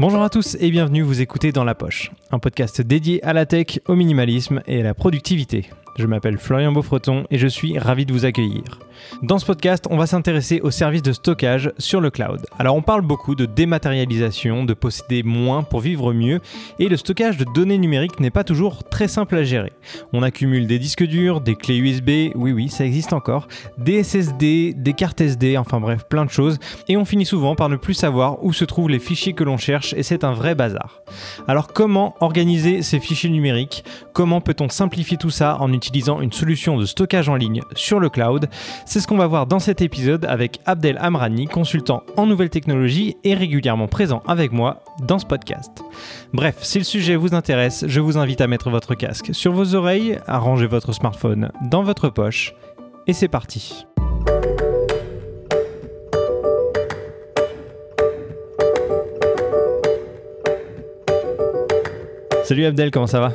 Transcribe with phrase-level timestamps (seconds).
[0.00, 3.46] Bonjour à tous et bienvenue, vous écoutez Dans la Poche, un podcast dédié à la
[3.46, 5.70] tech, au minimalisme et à la productivité.
[5.96, 8.80] Je m'appelle Florian Beaufreton et je suis ravi de vous accueillir.
[9.22, 12.46] Dans ce podcast, on va s'intéresser aux services de stockage sur le cloud.
[12.58, 16.40] Alors on parle beaucoup de dématérialisation, de posséder moins pour vivre mieux,
[16.78, 19.72] et le stockage de données numériques n'est pas toujours très simple à gérer.
[20.12, 23.46] On accumule des disques durs, des clés USB, oui oui, ça existe encore,
[23.78, 26.58] des SSD, des cartes SD, enfin bref, plein de choses,
[26.88, 29.58] et on finit souvent par ne plus savoir où se trouvent les fichiers que l'on
[29.58, 31.02] cherche, et c'est un vrai bazar.
[31.46, 33.84] Alors comment organiser ces fichiers numériques?
[34.12, 35.83] Comment peut-on simplifier tout ça en utilisant
[36.20, 38.48] une solution de stockage en ligne sur le cloud
[38.86, 43.16] c'est ce qu'on va voir dans cet épisode avec Abdel Amrani, consultant en nouvelles technologies
[43.24, 45.82] et régulièrement présent avec moi dans ce podcast.
[46.32, 49.74] Bref, si le sujet vous intéresse, je vous invite à mettre votre casque sur vos
[49.74, 52.54] oreilles, à ranger votre smartphone dans votre poche,
[53.06, 53.86] et c'est parti.
[62.44, 63.32] Salut Abdel, comment ça va?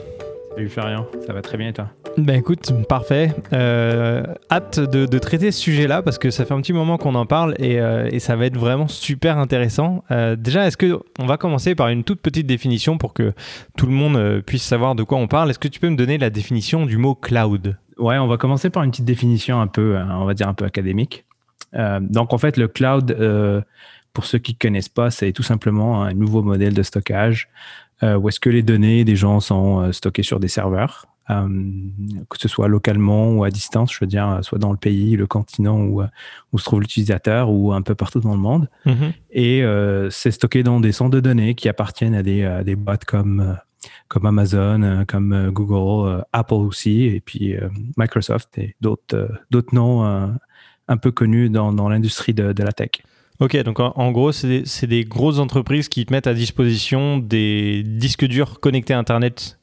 [0.59, 3.33] Salut Florian, ça va très bien et toi ben écoute, parfait.
[3.53, 7.25] Euh, hâte de, traiter ce sujet-là parce que ça fait un petit moment qu'on en
[7.25, 10.03] parle et, euh, ça va être vraiment super intéressant.
[10.11, 13.31] Euh, déjà, est-ce que on va commencer par une toute petite définition pour que
[13.77, 15.49] tout le monde puisse savoir de quoi on parle?
[15.49, 17.77] Est-ce que tu peux me donner la définition du mot cloud?
[17.97, 20.65] Ouais, on va commencer par une petite définition un peu, on va dire un peu
[20.65, 21.23] académique.
[22.01, 23.15] donc en fait, le cloud,
[24.13, 27.49] pour ceux qui ne connaissent pas, c'est tout simplement un nouveau modèle de stockage
[28.01, 31.47] où est-ce que les données des gens sont stockées sur des serveurs euh,
[32.29, 35.27] que ce soit localement ou à distance, je veux dire, soit dans le pays, le
[35.27, 36.01] continent où,
[36.51, 38.67] où se trouve l'utilisateur ou un peu partout dans le monde.
[38.85, 39.13] Mhm.
[39.31, 42.75] Et euh, c'est stocké dans des centres de données qui appartiennent à des, à des
[42.75, 43.53] boîtes comme, euh,
[44.07, 47.55] comme Amazon, comme Google, Apple aussi, et puis
[47.95, 50.03] Microsoft et d'autres d'autres noms
[50.87, 52.89] un peu connus dans, dans l'industrie de, de, la tech.
[53.39, 58.25] Ok, donc en, gros, c'est des, grosses entreprises qui te mettent à disposition des disques
[58.25, 59.57] durs connectés à Internet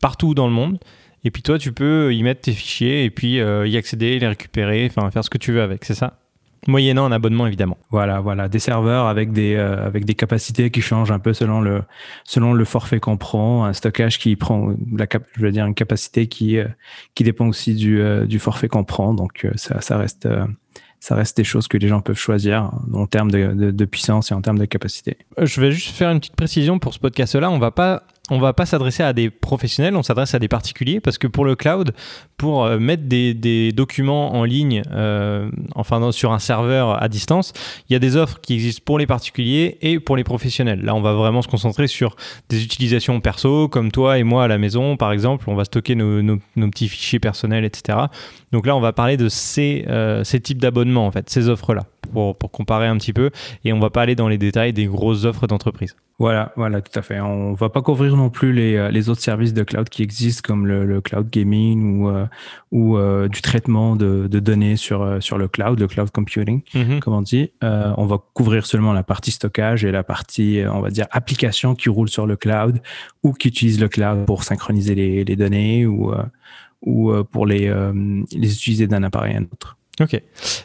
[0.00, 0.78] partout dans le monde
[1.24, 4.26] et puis toi, tu peux y mettre tes fichiers et puis euh, y accéder, les
[4.26, 6.18] récupérer, enfin faire ce que tu veux avec, c'est ça?
[6.68, 7.76] Moyennant un abonnement, évidemment.
[7.90, 11.60] Voilà, voilà, des serveurs avec des euh, avec des capacités qui changent un peu selon
[11.60, 11.82] le
[12.24, 16.28] selon le forfait qu'on prend, un stockage qui prend la je veux dire une capacité
[16.28, 16.66] qui euh,
[17.16, 19.12] qui dépend aussi du du forfait qu'on prend.
[19.12, 20.28] Donc ça ça reste
[21.02, 24.40] ça reste des choses que les gens peuvent choisir en termes de, puissance et en
[24.40, 25.16] termes de capacité.
[25.36, 27.50] Je vais juste faire une petite précision pour ce podcast-là.
[27.50, 31.00] On va pas on va pas s'adresser à des professionnels, on s'adresse à des particuliers
[31.00, 31.92] parce que pour le cloud,
[32.36, 37.52] pour euh, mettre des, documents en ligne, euh, enfin sur un serveur à distance,
[37.88, 40.82] il y a des offres qui existent pour les particuliers et pour les professionnels.
[40.82, 42.14] Là, on va vraiment se concentrer sur
[42.48, 45.44] des utilisations perso, comme toi et moi à la maison, par exemple.
[45.48, 46.38] On va stocker nos,
[46.70, 47.98] petits fichiers personnels, etc.
[48.52, 51.82] Donc là, on va parler de ces, euh, ces types d'abonnements, en fait, ces offres-là,
[52.12, 53.30] pour, pour comparer un petit peu.
[53.64, 55.96] Et on va pas aller dans les détails des grosses offres d'entreprise.
[56.18, 57.18] Voilà, voilà, tout à fait.
[57.20, 60.42] On va pas couvrir non plus les, euh, les autres services de cloud qui existent
[60.44, 62.26] comme le, cloud gaming ou, euh,
[62.70, 67.00] ou euh, du traitement de, de, données sur, sur le cloud, le cloud computing, mm-hmm.
[67.00, 67.50] comme on dit.
[67.60, 71.88] on va couvrir seulement la partie stockage et la partie, on va dire, application qui
[71.88, 72.80] roule sur le cloud
[73.24, 76.12] ou qui utilise le cloud pour synchroniser les, les données ou,
[76.82, 77.72] ou pour les,
[78.30, 79.76] les utiliser d'un appareil à un autre.
[80.00, 80.20] Ok.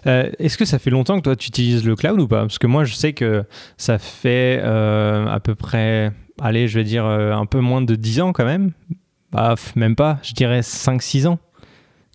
[0.06, 2.42] Euh, est-ce que ça fait longtemps que toi tu utilises le cloud ou pas?
[2.42, 3.44] Parce que moi je sais que
[3.78, 7.96] ça fait euh, à peu près, allez, je vais dire euh, un peu moins de
[7.96, 8.72] 10 ans quand même.
[9.32, 11.40] Bah, même pas, je dirais 5-6 ans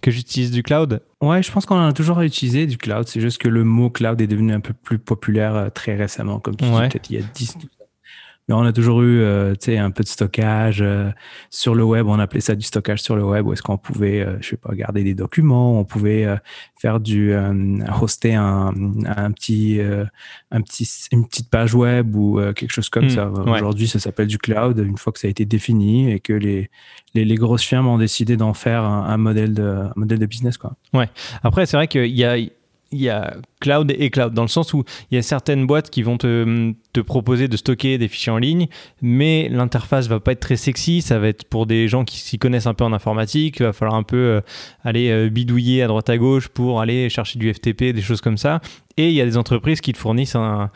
[0.01, 1.03] que j'utilise du cloud.
[1.21, 3.06] Ouais, je pense qu'on a toujours utilisé du cloud.
[3.06, 6.56] C'est juste que le mot cloud est devenu un peu plus populaire très récemment, comme
[6.56, 7.59] tu dis, peut-être il y a 10,
[8.48, 11.10] mais on a toujours eu euh, un peu de stockage euh,
[11.48, 12.08] sur le web.
[12.08, 14.56] On appelait ça du stockage sur le web où est-ce qu'on pouvait, euh, je sais
[14.56, 16.26] pas, garder des documents, on pouvait
[16.80, 17.32] faire du
[18.00, 18.72] hoster un,
[19.06, 19.80] un petit,
[20.50, 23.30] un petit, une petite page web ou quelque chose comme hmm, ça.
[23.30, 24.78] Aujourd'hui, ça s'appelle du cloud.
[24.78, 26.70] Une fois que ça a été défini et que les,
[27.14, 30.26] les, les grosses firmes ont décidé d'en faire un, un, modèle de, un modèle de
[30.26, 30.74] business, quoi.
[30.92, 31.09] Ouais.
[31.42, 32.36] Après, c'est vrai qu'il y a
[32.92, 35.91] il y a cloud et cloud, dans le sens où il y a certaines boîtes
[35.91, 36.72] qui vont te,
[37.03, 38.68] proposer de stocker des fichiers en ligne,
[39.00, 42.39] mais l'interface va pas être très sexy, ça va être pour des gens qui s'y
[42.39, 44.41] connaissent un peu en informatique, il va falloir un peu euh,
[44.84, 48.36] aller euh, bidouiller à droite à gauche pour aller chercher du FTP, des choses comme
[48.36, 48.60] ça.
[48.97, 50.71] Et il y a des entreprises qui te fournissent un,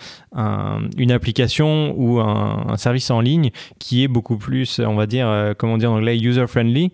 [0.96, 5.52] une application ou un, service en ligne qui est beaucoup plus, on va dire, euh,
[5.56, 6.92] comment dire en anglais, user-friendly,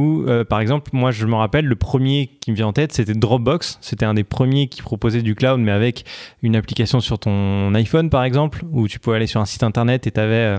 [0.00, 3.14] euh, par exemple, moi je me rappelle, le premier qui me vient en tête, c'était
[3.14, 3.78] Dropbox.
[3.80, 6.04] C'était un des premiers qui proposait du cloud, mais avec
[6.42, 10.06] une application sur ton iPhone par exemple, où tu pouvais aller sur un site internet
[10.06, 10.58] et tu avais euh,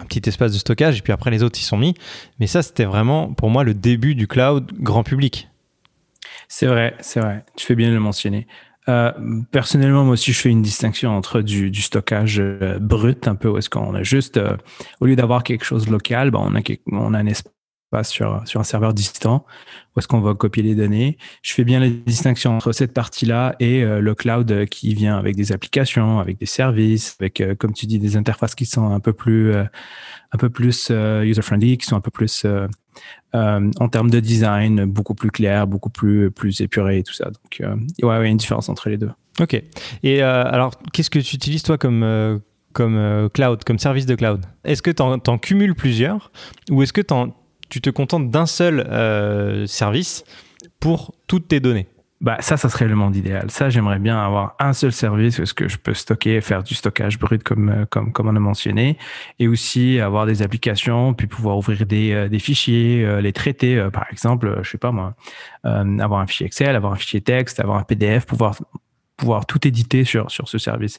[0.00, 1.94] un petit espace de stockage, et puis après les autres y sont mis.
[2.40, 5.48] Mais ça, c'était vraiment pour moi le début du cloud grand public.
[6.48, 7.44] C'est vrai, c'est vrai.
[7.56, 8.46] Tu fais bien de le mentionner.
[9.50, 12.42] personnellement, moi aussi, je fais une distinction entre du, stockage
[12.80, 14.38] brut, un peu où est-ce qu'on a juste,
[15.00, 16.52] au lieu d'avoir quelque chose local, ben,
[16.92, 17.55] on a un espace
[17.90, 19.44] pas sur, sur un serveur distant,
[19.94, 21.18] où est-ce qu'on va copier les données.
[21.42, 25.36] Je fais bien la distinction entre cette partie-là et euh, le cloud qui vient avec
[25.36, 29.00] des applications, avec des services, avec, euh, comme tu dis, des interfaces qui sont un
[29.00, 29.64] peu plus, euh,
[30.32, 32.44] un peu user-friendly, qui sont un peu plus,
[33.32, 37.26] en termes de design, beaucoup plus clair, beaucoup plus, plus épuré et tout ça.
[37.26, 39.10] Donc, ouais, il y a une différence entre les deux.
[39.38, 39.62] Ok.
[40.02, 42.40] Et alors, qu'est-ce que tu utilises toi comme
[42.72, 44.44] comme cloud, comme service de cloud?
[44.64, 46.30] Est-ce que tu en, en, cumules plusieurs?
[46.70, 47.34] Ou est-ce que tu en,
[47.68, 50.24] tu te contentes d'un seul euh, service
[50.80, 51.88] pour toutes tes données.
[52.22, 53.50] Bah, ça, ça serait le monde idéal.
[53.50, 57.18] Ça, j'aimerais bien avoir un seul service parce que je peux stocker, faire du stockage
[57.18, 58.96] brut comme, euh, comme, comme on a mentionné,
[59.38, 64.06] et aussi avoir des applications, puis pouvoir ouvrir des, euh, des fichiers, les traiter, par
[64.10, 65.14] exemple, je sais pas moi,
[65.64, 68.56] avoir un fichier Excel, avoir un fichier texte, avoir un PDF, pouvoir
[69.16, 70.98] pouvoir tout éditer sur, sur ce service.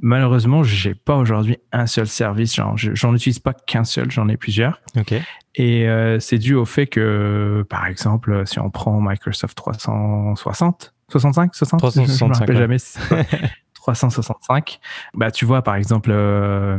[0.00, 2.54] Malheureusement, j'ai pas aujourd'hui un seul service.
[2.76, 4.80] J'en utilise pas qu'un seul, j'en ai plusieurs.
[4.96, 5.14] Ok.
[5.54, 11.54] Et euh, c'est dû au fait que, par exemple, si on prend Microsoft 360, 65,
[11.54, 12.76] 60, 365, je me rappelle jamais.
[13.74, 14.78] 365.
[15.14, 16.78] Bah, tu vois, par exemple, euh,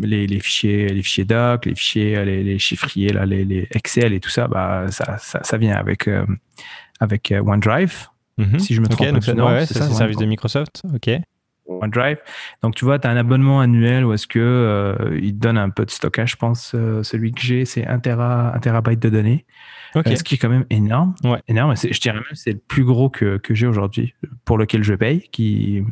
[0.00, 4.14] les, les, fichiers, les fichiers doc, les fichiers, les, les chiffriers, là, les, les, Excel
[4.14, 6.24] et tout ça, bah, ça, ça, ça vient avec, euh,
[7.00, 8.08] avec OneDrive.
[8.38, 8.58] Mhm.
[8.58, 10.82] Si je me trompe c'est ça, le service de Microsoft.
[10.94, 11.10] OK.
[11.66, 12.18] OneDrive.
[12.62, 15.58] Donc, tu vois, tu as un abonnement annuel où est-ce que euh, il te donne
[15.58, 16.72] un peu de stockage, je pense.
[16.74, 19.44] Euh, celui que j'ai, c'est 1, Tera, terabyte de données.
[19.94, 20.12] Okay.
[20.12, 21.14] Euh, ce qui est quand même énorme.
[21.24, 21.40] Ouais.
[21.48, 21.74] Énorme.
[21.76, 24.14] Je dirais même c'est le plus gros que, que j'ai aujourd'hui,
[24.44, 25.82] pour lequel je paye, qui,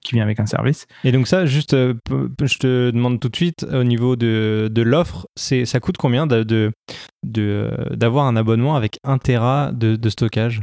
[0.00, 0.86] qui vient avec un service.
[1.04, 5.28] Et donc ça, juste, je te demande tout de suite, au niveau de, de l'offre,
[5.36, 6.72] ça coûte combien d'avoir de,
[7.22, 10.62] de, un abonnement avec 1 Tera de, de stockage?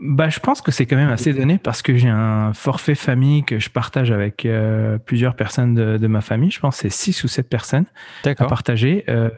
[0.00, 3.44] Bah, je pense que c'est quand même assez donné parce que j'ai un forfait famille
[3.44, 6.50] que je partage avec euh, plusieurs personnes de, ma famille.
[6.50, 7.86] Je pense que c'est 6 ou 7 personnes
[8.24, 9.04] à partager.
[9.08, 9.30] Euh,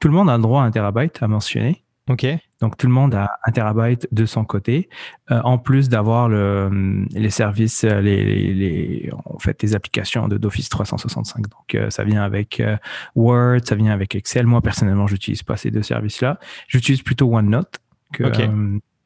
[0.00, 1.84] tout le monde a le droit à un terabyte à mentionner.
[2.08, 2.26] OK.
[2.60, 4.88] Donc tout le monde a un terabyte de son côté,
[5.30, 10.68] euh, en plus d'avoir le, les services, les, les, en fait, les applications de d'Office
[10.68, 11.44] 365.
[11.48, 12.60] Donc ça vient avec
[13.14, 14.46] Word, ça vient avec Excel.
[14.46, 16.40] Moi personnellement, j'utilise pas ces deux services-là.
[16.66, 17.78] J'utilise plutôt OneNote
[18.12, 18.24] que,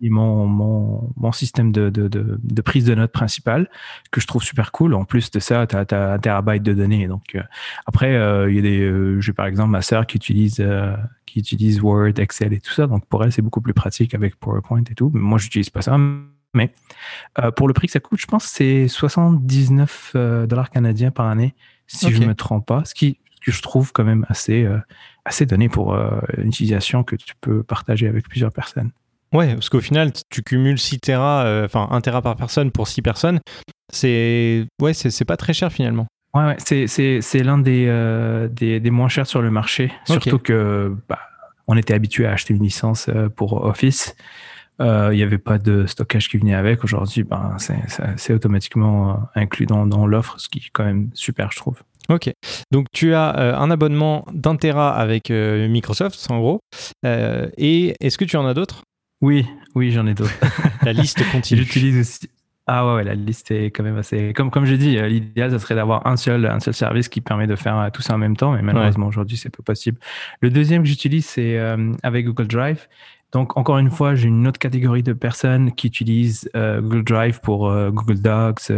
[0.02, 3.70] mon, mon, mon système de, de, de, de, prise de notes principal
[4.10, 4.94] que je trouve super cool.
[4.94, 7.06] En plus de ça, tu as, un terabyte de données.
[7.06, 7.42] Donc, euh,
[7.86, 10.64] après, euh, il y a des, euh, j'ai par exemple ma sœur qui utilise,
[11.26, 12.86] qui utilise Word, Excel et tout ça.
[12.86, 15.10] Donc, pour elle, c'est beaucoup plus pratique avec PowerPoint et tout.
[15.14, 15.96] Mais moi, j'utilise pas ça.
[16.54, 16.72] Mais
[17.56, 20.12] pour le prix que ça coûte, je pense que c'est 79
[20.48, 21.54] dollars canadiens par année,
[21.86, 22.84] si je me trompe pas.
[22.84, 24.66] Ce qui, que je trouve quand même assez,
[25.24, 28.90] assez donné pour une utilisation que tu peux partager avec plusieurs personnes.
[29.34, 32.86] Ouais, parce qu'au final, tu cumules 6 Tera, euh, enfin 1 Tera par personne pour
[32.86, 33.40] 6 personnes.
[33.92, 36.06] C'est ouais, c'est pas très cher finalement.
[36.34, 39.92] Ouais, ouais c'est l'un des, euh, des, des, moins chers sur le marché.
[40.04, 41.18] Surtout que bah,
[41.66, 44.14] on était habitué à acheter une licence euh, pour Office.
[44.80, 46.82] Il n'y avait pas de stockage qui venait avec.
[46.82, 47.56] Aujourd'hui, ben,
[48.16, 51.80] c'est automatiquement inclus dans, dans l'offre, ce qui est quand même super, je trouve.
[52.08, 52.30] Ok.
[52.72, 56.60] Donc tu as un abonnement d'un Tera avec Microsoft, en gros.
[57.04, 58.82] et est-ce que tu en as d'autres?
[59.20, 60.32] Oui, oui, j'en ai d'autres.
[60.82, 61.62] la liste continue.
[61.64, 62.30] J'utilise aussi.
[62.66, 64.32] Ah ouais, la liste est quand même assez.
[64.32, 67.20] Comme, comme j'ai dit, euh, l'idéal, ça serait d'avoir un seul, un seul service qui
[67.20, 69.98] permet de faire euh, tout ça en même temps, mais malheureusement, aujourd'hui, c'est pas possible.
[70.40, 72.88] Le deuxième que j'utilise, c'est euh, avec Google Drive.
[73.32, 77.68] Donc, encore une fois, j'ai une autre catégorie de personnes qui utilisent Google Drive pour
[77.90, 78.70] Google Docs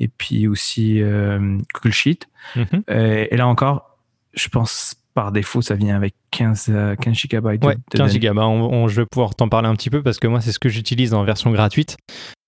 [0.00, 2.26] et puis aussi Google Sheet.
[2.56, 2.82] Mm-hmm.
[2.88, 4.00] et, et, là encore,
[4.34, 7.64] je pense par défaut, ça vient avec 15, 15 gigabytes.
[7.64, 8.36] Ouais, 15 gigabytes.
[8.36, 10.68] Bah, je vais pouvoir t'en parler un petit peu parce que moi, c'est ce que
[10.68, 11.96] j'utilise en version gratuite.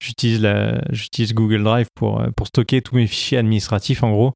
[0.01, 0.47] J'utilise,
[0.91, 4.33] j'utilise Google Drive pour, euh, pour stocker tous mes fichiers administratifs, en gros.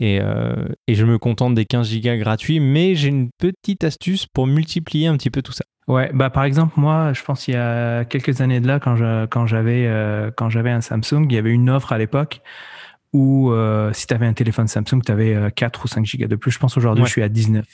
[0.00, 0.54] Et, euh,
[0.88, 5.06] et je me contente des 15 gigas gratuits, mais j'ai une petite astuce pour multiplier
[5.06, 5.64] un petit peu tout ça.
[5.86, 8.96] Ouais, bah par exemple moi, je pense il y a quelques années de là, quand
[8.96, 12.40] je, quand j'avais euh, quand j'avais un Samsung, il y avait une offre à l'époque
[13.14, 16.34] ou euh, si tu avais un téléphone Samsung, tu avais 4 ou 5 gigas de
[16.34, 16.50] plus.
[16.50, 17.64] Je pense aujourd'hui, je suis à 19,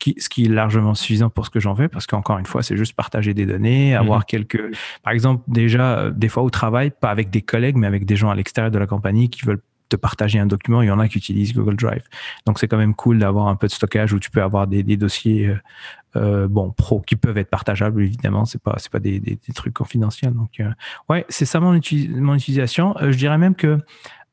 [0.00, 2.64] qui, ce qui est largement suffisant pour ce que j'en veux, parce qu'encore une fois,
[2.64, 4.00] c'est juste partager des données, mhm.
[4.00, 4.60] avoir quelques...
[5.04, 8.16] Par exemple, déjà, euh, des fois au travail, pas avec des collègues, mais avec des
[8.16, 10.98] gens à l'extérieur de la compagnie qui veulent te partager un document, il y en
[10.98, 12.02] a qui utilisent Google Drive.
[12.46, 14.82] Donc c'est quand même cool d'avoir un peu de stockage où tu peux avoir des,
[14.82, 15.56] des dossiers euh,
[16.16, 18.44] euh bon pro qui peuvent être partageables évidemment.
[18.44, 20.34] C'est pas c'est pas des, des, des, trucs confidentiels.
[20.34, 20.70] Donc euh,
[21.08, 22.94] ouais, c'est ça mon, mon utilisation.
[23.00, 23.78] je dirais même que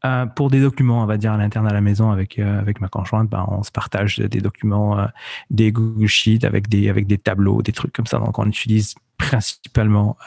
[0.05, 2.79] euh, pour des documents, on va dire à l'interne à la maison avec euh, avec
[2.79, 5.05] ma conjointe, ben, on se partage des documents, euh,
[5.49, 8.19] des Google Sheets avec des avec des tableaux, des trucs comme ça.
[8.19, 10.17] Donc on utilise principalement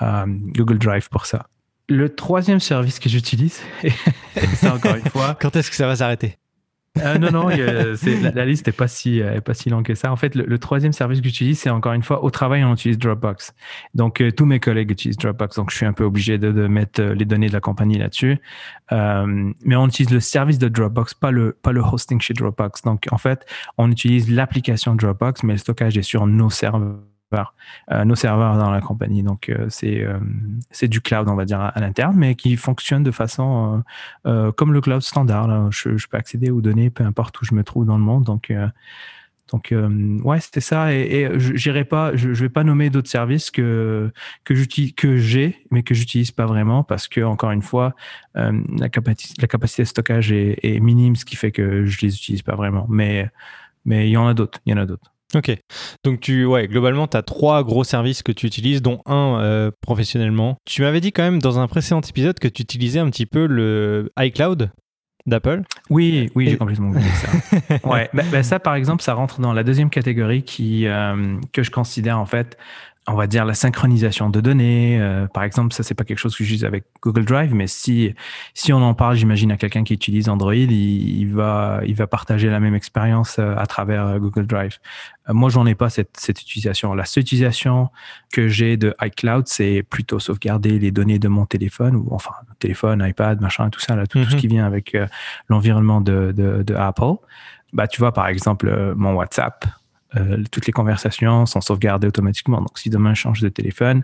[0.56, 1.46] Google Drive pour ça.
[1.88, 3.60] Le troisième service que j'utilise,
[4.34, 5.36] c'est encore une fois.
[5.40, 6.38] Quand est-ce que ça va s'arrêter?
[7.02, 10.12] Euh, non, non, la, liste n'est pas, si, euh, pas si longue que ça.
[10.12, 12.98] En fait, le, troisième service que j'utilise, c'est encore une fois, au travail, on utilise
[12.98, 13.54] Dropbox.
[13.94, 15.56] Donc, euh, tous mes collègues utilisent Dropbox.
[15.56, 18.38] Donc, je suis un peu obligé de, mettre les données de la compagnie là-dessus.
[18.90, 22.82] mais on utilise le service de Dropbox, pas le, pas le hosting chez Dropbox.
[22.82, 26.98] Donc, en fait, on utilise l'application Dropbox, mais le stockage est sur nos serveurs
[27.90, 29.22] euh, nos serveurs dans la compagnie.
[29.22, 30.18] Donc, euh, c'est euh,
[30.70, 33.82] c'est du cloud, on va dire, à, l'interne, mais qui fonctionne de façon
[34.24, 35.70] comme le cloud standard.
[35.70, 38.24] Je, peux accéder aux données, peu importe où je me trouve dans le monde.
[38.24, 38.52] Donc,
[39.50, 39.74] donc,
[40.24, 40.92] ouais, c'était ça.
[40.92, 44.10] Et, je n'irai pas, je, vais pas nommer d'autres services que
[44.44, 47.94] que j'utilise, que j'ai, mais que j'utilise pas vraiment parce que encore une fois,
[48.34, 52.14] la capacité, la capacité de stockage est, est, minime, ce qui fait que je les
[52.14, 52.86] utilise pas vraiment.
[52.88, 53.30] Mais
[53.84, 54.60] mais il y en a d'autres.
[54.66, 55.12] Il y en a d'autres.
[55.34, 55.54] Ok.
[56.04, 59.70] Donc, tu, ouais, globalement, tu as trois gros services que tu utilises, dont un euh,
[59.82, 60.56] professionnellement.
[60.64, 63.46] Tu m'avais dit quand même dans un précédent épisode que tu utilisais un petit peu
[63.46, 64.70] le iCloud
[65.28, 65.62] d'Apple.
[65.90, 67.28] Oui, oui, j'ai complètement oublié ça.
[67.88, 71.62] ouais, bah, bah, ça, par exemple, ça rentre dans la deuxième catégorie qui, euh, que
[71.62, 72.56] je considère en fait
[73.08, 75.00] on va dire la synchronisation de données.
[75.00, 78.14] Euh, par exemple, ça c'est pas quelque chose que j'utilise avec Google Drive, mais si
[78.54, 82.48] si on en parle, j'imagine à quelqu'un qui utilise Android, il, va il va partager
[82.48, 84.78] la même expérience euh, à travers euh, Google Drive.
[85.28, 86.94] moi, j'en ai pas cette, cette utilisation.
[86.94, 87.90] La seule utilisation
[88.32, 93.04] que j'ai de iCloud, c'est plutôt sauvegarder les données de mon téléphone ou enfin téléphone,
[93.06, 94.40] iPad, machin, tout ça là, tout, ce mhm.
[94.40, 94.96] qui vient avec
[95.48, 97.14] l'environnement de, de, de Apple.
[97.72, 99.66] Bah, tu vois, par exemple, mon WhatsApp,
[100.16, 102.58] euh, toutes les conversations sont sauvegardées automatiquement.
[102.58, 104.02] Donc, si demain je change de téléphone,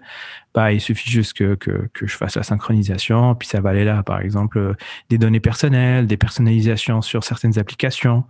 [0.54, 3.84] bah, il suffit juste que, que, que, je fasse la synchronisation, puis ça va aller
[3.84, 4.02] là.
[4.02, 4.75] Par exemple, euh,
[5.08, 8.25] des données personnelles, des personnalisations sur certaines applications,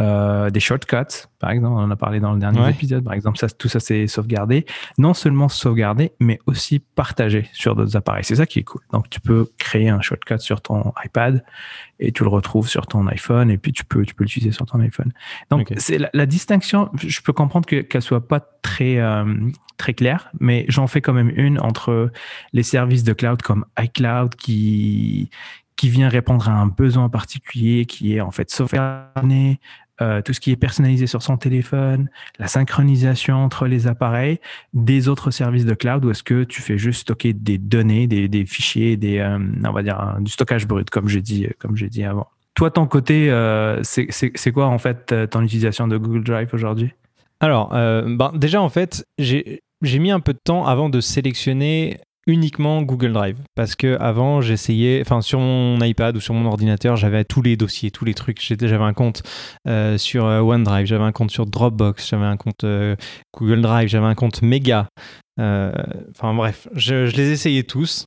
[0.00, 3.38] euh, des shortcuts, par exemple, on en a parlé dans le dernier épisode, par exemple,
[3.38, 4.66] ça, tout ça c'est sauvegardé.
[4.98, 8.24] Non seulement sauvegardé, mais aussi partagé sur d'autres appareils.
[8.24, 8.80] C'est ça qui est cool.
[8.92, 11.44] Donc tu peux créer un shortcut sur ton iPad
[12.00, 14.66] et tu le retrouves sur ton iPhone et puis tu peux tu peux l'utiliser sur
[14.66, 15.12] ton iPhone.
[15.50, 16.90] Donc c'est la, distinction.
[16.96, 19.24] Je peux comprendre que qu'elle soit pas très euh,
[19.76, 22.10] très claire, mais j'en fais quand même une entre
[22.52, 25.30] les services de cloud comme iCloud qui
[25.76, 29.58] qui vient répondre à un besoin particulier qui est en fait sauvegardé,
[30.00, 32.08] euh, tout ce qui est personnalisé sur son téléphone,
[32.38, 34.40] la synchronisation entre les appareils,
[34.72, 38.46] des autres services de cloud ou est-ce que tu fais juste stocker des données, des,
[38.46, 42.04] fichiers, des, euh, on va dire du stockage brut comme j'ai dit, comme j'ai dit
[42.04, 42.28] avant.
[42.54, 46.92] Toi, ton côté, euh, c'est quoi en fait ton utilisation de Google Drive aujourd'hui?
[47.40, 49.60] Alors, ben, déjà en fait, j'ai
[49.98, 53.38] mis un peu de temps avant de sélectionner uniquement Google Drive.
[53.54, 57.56] Parce que avant j'essayais enfin sur mon iPad ou sur mon ordinateur j'avais tous les
[57.56, 58.40] dossiers tous les trucs.
[58.40, 59.22] J'avais un compte
[59.68, 62.96] euh, sur euh, OneDrive j'avais un compte sur Dropbox j'avais un compte euh,
[63.36, 64.88] Google Drive j'avais un compte Mega.
[65.38, 68.06] Enfin bref je, les essayais tous.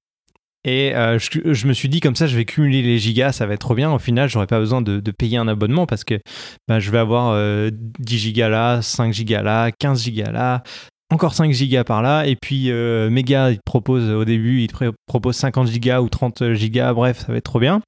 [0.64, 3.62] Et je, me suis dit comme ça je vais cumuler les gigas ça va être
[3.62, 3.92] trop bien.
[3.92, 6.20] Au final j'aurais pas besoin de, payer un abonnement parce que
[6.68, 7.38] bah, je vais avoir
[7.72, 10.64] 10 gigas là 5 gigas là 15 gigas là
[11.12, 14.68] encore 5 gigas par là, et puis euh, Mega, il te propose au début, il
[14.68, 17.82] te propose 50 gigas ou 30 gigas, bref, ça va être trop bien.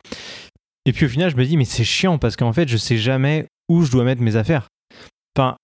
[0.85, 2.97] Et puis au final, je me dis, mais c'est chiant parce qu'en fait, je sais
[2.97, 4.69] jamais où je dois mettre mes affaires.
[5.37, 5.57] Enfin,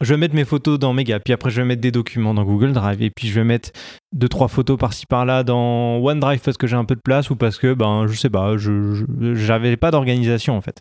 [0.00, 2.44] je vais mettre mes photos dans Mega, puis après je vais mettre des documents dans
[2.44, 3.70] Google Drive, et puis je vais mettre
[4.12, 7.36] deux trois photos par-ci par-là dans OneDrive parce que j'ai un peu de place ou
[7.36, 10.80] parce que ben je sais pas, je j'avais pas d'organisation en fait.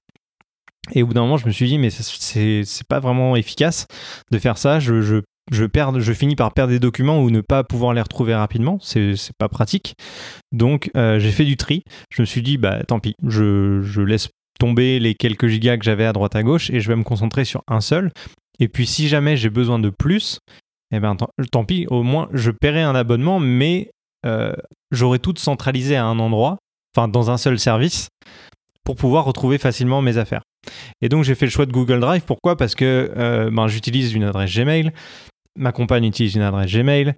[0.94, 3.88] Et au bout d'un moment, je me suis dit mais c'est pas vraiment efficace
[4.32, 4.80] de faire ça.
[4.80, 5.18] Je, je
[5.52, 8.78] je, perds, je finis par perdre des documents ou ne pas pouvoir les retrouver rapidement.
[8.82, 9.96] C'est pas pratique.
[10.52, 11.84] Donc, euh, j'ai fait du tri.
[12.12, 14.30] Je me suis dit, bah tant pis, je, laisse
[14.60, 17.46] tomber les quelques gigas que j'avais à droite à gauche et je vais me concentrer
[17.46, 18.12] sur un seul.
[18.60, 20.40] Et puis, si jamais j'ai besoin de plus,
[20.92, 23.92] eh ben, tant, pis, au moins je paierai un abonnement, mais
[24.26, 24.54] euh,
[24.92, 26.58] j'aurai tout centralisé à un endroit,
[26.96, 28.10] enfin dans un seul service,
[28.84, 30.42] pour pouvoir retrouver facilement mes affaires.
[31.02, 32.24] Et donc j'ai fait le choix de Google Drive.
[32.26, 32.58] Pourquoi?
[32.58, 34.92] Parce que euh, ben, j'utilise une adresse Gmail
[35.56, 37.16] ma compagne utilise une adresse Gmail.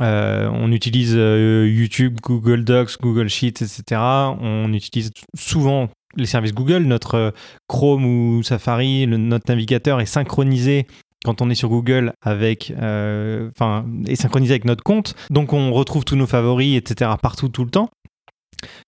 [0.00, 4.00] Euh, on utilise euh, YouTube, Google Docs, Google Sheets, etc.
[4.40, 6.82] On utilise souvent les services Google.
[6.84, 7.30] Notre euh,
[7.68, 10.86] Chrome ou Safari, notre navigateur est synchronisé
[11.24, 15.14] quand on est sur Google avec, enfin, synchronisé avec notre compte.
[15.30, 17.12] Donc on retrouve tous nos favoris, etc.
[17.22, 17.88] partout tout le temps.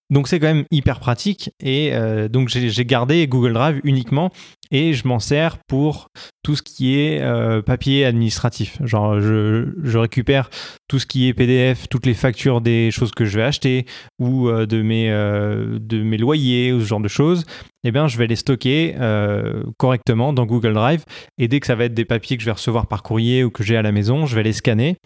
[0.08, 4.30] Donc c'est quand même hyper pratique et euh, donc j'ai gardé Google Drive uniquement
[4.70, 6.08] et je m'en sers pour
[6.44, 8.78] tout ce qui est euh, papier administratif.
[8.84, 10.48] Genre je, récupère
[10.88, 13.84] tout ce qui est PDF, toutes les factures des choses que je vais acheter
[14.20, 17.44] ou euh, de, mes, de mes loyers ou ce genre de choses.
[17.82, 18.94] Eh bien je vais les stocker
[19.76, 21.04] correctement dans Google Drive
[21.38, 23.50] et dès que ça va être des papiers que je vais recevoir par courrier ou
[23.50, 24.96] que j'ai à la maison, je vais les scanner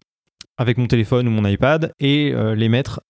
[0.60, 3.00] avec mon téléphone ou mon iPad et les mettre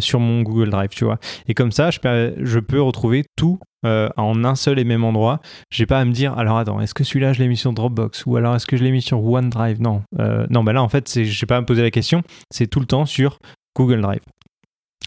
[0.00, 1.18] sur mon Google Drive, tu vois.
[1.48, 5.40] Et comme ça, je peux, retrouver tout en un seul et même endroit.
[5.70, 8.26] J'ai pas à me dire, alors attends, est-ce que celui-là je l'ai mis sur Dropbox
[8.26, 9.80] ou alors est-ce que je l'ai mis sur OneDrive?
[9.80, 10.02] Non,
[10.50, 12.22] non, bah là en fait, je n'ai pas à me poser la question.
[12.50, 13.38] C'est tout le temps sur
[13.74, 14.20] Google Drive.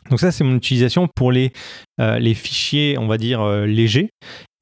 [0.09, 1.53] Donc ça, c'est mon utilisation pour les,
[1.99, 4.09] euh, les fichiers, on va dire, euh, légers.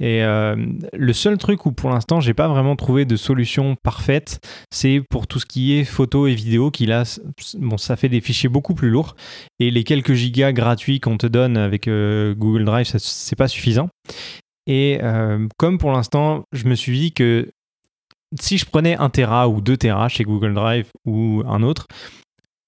[0.02, 0.56] Et euh,
[0.94, 4.40] le seul truc où pour l'instant, j'ai pas vraiment trouvé de solution parfaite,
[4.72, 7.04] c'est pour tout ce qui est photo et vidéo, qui là,
[7.58, 9.16] bon, ça fait des fichiers beaucoup plus lourds.
[9.60, 13.90] Et les quelques gigas gratuits qu'on te donne avec Google Drive, c'est pas suffisant.
[14.68, 15.00] Et
[15.58, 17.50] comme pour l'instant, je me suis dit que
[18.40, 21.88] si je prenais un Tera ou deux Tera chez Google Drive ou un autre,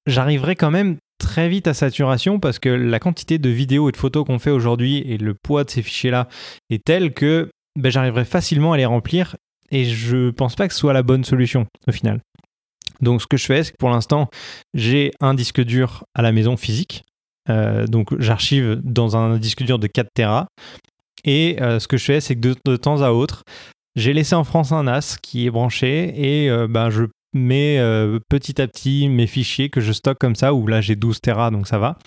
[0.06, 3.98] j'arriverais quand même très vite à saturation parce que la quantité de vidéos et de
[3.98, 6.28] photos qu'on fait aujourd'hui et le poids de ces fichiers-là
[6.72, 7.50] est tel que
[7.80, 9.38] ben, j'arriverai facilement à les remplir
[9.70, 12.22] et je pense pas que ce soit la bonne solution au final.
[13.02, 14.30] Donc ce que je fais, c'est que pour l'instant,
[14.74, 17.04] j'ai un disque dur à la maison physique.
[17.50, 20.48] Euh, donc j'archive dans un disque dur de 4 Tera.
[21.24, 23.44] Et euh, ce que je fais, c'est que de, temps à autre,
[23.96, 28.20] j'ai laissé en France un NAS qui est branché et euh, ben, je mais euh,
[28.30, 31.52] petit à petit mes fichiers que je stocke comme ça, où là j'ai 12 Tera
[31.52, 31.98] donc ça va.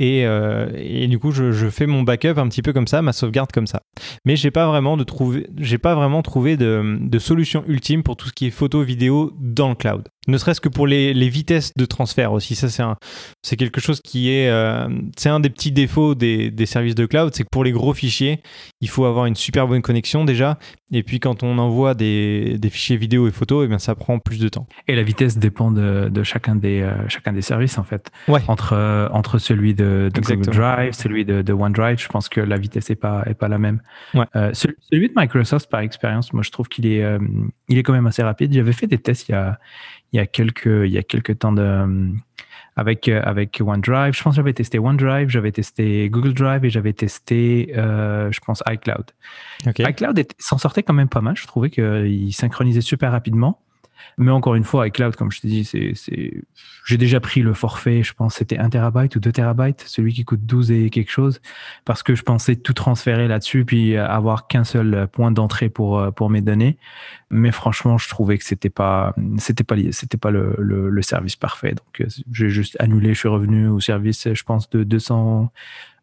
[0.00, 3.50] Euh, et, du coup, je, fais mon backup un petit peu comme ça, ma sauvegarde
[3.52, 3.82] comme ça.
[4.24, 4.96] Mais j'ai pas vraiment
[5.82, 9.68] pas vraiment trouvé de, de, solution ultime pour tout ce qui est photo, vidéo dans
[9.68, 12.54] le cloud ne serait-ce que pour les, vitesses de transfert aussi.
[12.54, 12.68] Ça,
[13.42, 14.48] c'est, quelque chose qui est.
[14.48, 17.94] Euh, c'est un des petits défauts des, services de cloud, c'est que pour les gros
[17.94, 18.42] fichiers,
[18.80, 20.58] il faut avoir une super bonne connexion déjà.
[20.92, 24.38] Et puis quand on envoie des, fichiers vidéo et photos, eh bien, ça prend plus
[24.38, 24.66] de temps.
[24.86, 28.10] Et la vitesse dépend de, chacun, des, euh, chacun des services, en fait.
[28.48, 32.90] Entre, euh, entre celui de, Google Drive, celui de, OneDrive, je pense que la vitesse
[32.90, 33.80] n'est pas, est pas la même.
[34.52, 37.04] celui de Microsoft, par expérience, moi, je trouve qu'il est,
[37.68, 38.52] il est quand même assez rapide.
[38.52, 39.58] J'avais fait des tests il y a
[40.12, 42.12] il y a quelques, il y a quelques temps de,
[42.76, 44.14] avec, euh, avec OneDrive.
[44.14, 48.40] Je pense que j'avais testé OneDrive, j'avais testé Google Drive et j'avais testé, euh, je
[48.40, 49.04] pense, iCloud.
[49.66, 51.36] iCloud s'en sortait quand même pas mal.
[51.36, 53.60] Je trouvais qu'il synchronisait super rapidement.
[54.16, 55.94] Mais encore une fois, iCloud, comme je te dis, c'est,
[56.86, 60.24] j'ai déjà pris le forfait, je pense c'était 1 terabyte ou 2 terabytes, celui qui
[60.24, 61.40] coûte 12 et quelque chose,
[61.84, 66.30] parce que je pensais tout transférer là-dessus, puis avoir qu'un seul point d'entrée pour, pour
[66.30, 66.78] mes données.
[67.30, 71.72] Mais franchement, je trouvais que c'était pas, c'était pas, c'était pas le, le, service parfait.
[71.74, 75.52] Donc, euh, j'ai juste annulé, je suis revenu au service, je pense, de 200,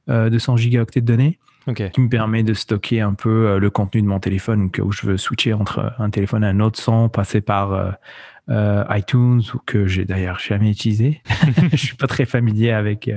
[0.08, 1.40] 200 euh, gigaoctets de données
[1.74, 5.08] qui me permet de stocker un peu euh, le contenu de mon téléphone où je
[5.08, 7.92] veux switcher entre un téléphone et un autre sans passer par euh,
[8.50, 11.24] euh, iTunes ou que j'ai d'ailleurs jamais utilisé.
[11.72, 13.10] je suis pas très familier avec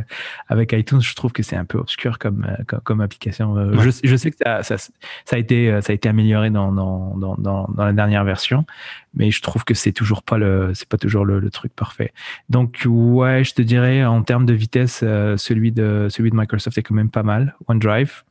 [0.48, 1.02] avec iTunes.
[1.02, 2.46] Je trouve que c'est un peu obscur comme
[2.82, 3.54] comme, application.
[3.78, 4.90] Je, je, sais que ça, ça, ça,
[5.32, 8.64] a été ça a été amélioré dans dans, dans, dans, la dernière version,
[9.12, 12.14] mais je trouve que c'est toujours pas le c'est pas toujours le, le, truc parfait.
[12.48, 16.82] Donc ouais, je te dirais en termes de vitesse, celui de celui de Microsoft est
[16.82, 17.54] quand même pas mal.
[17.66, 18.22] OneDrive.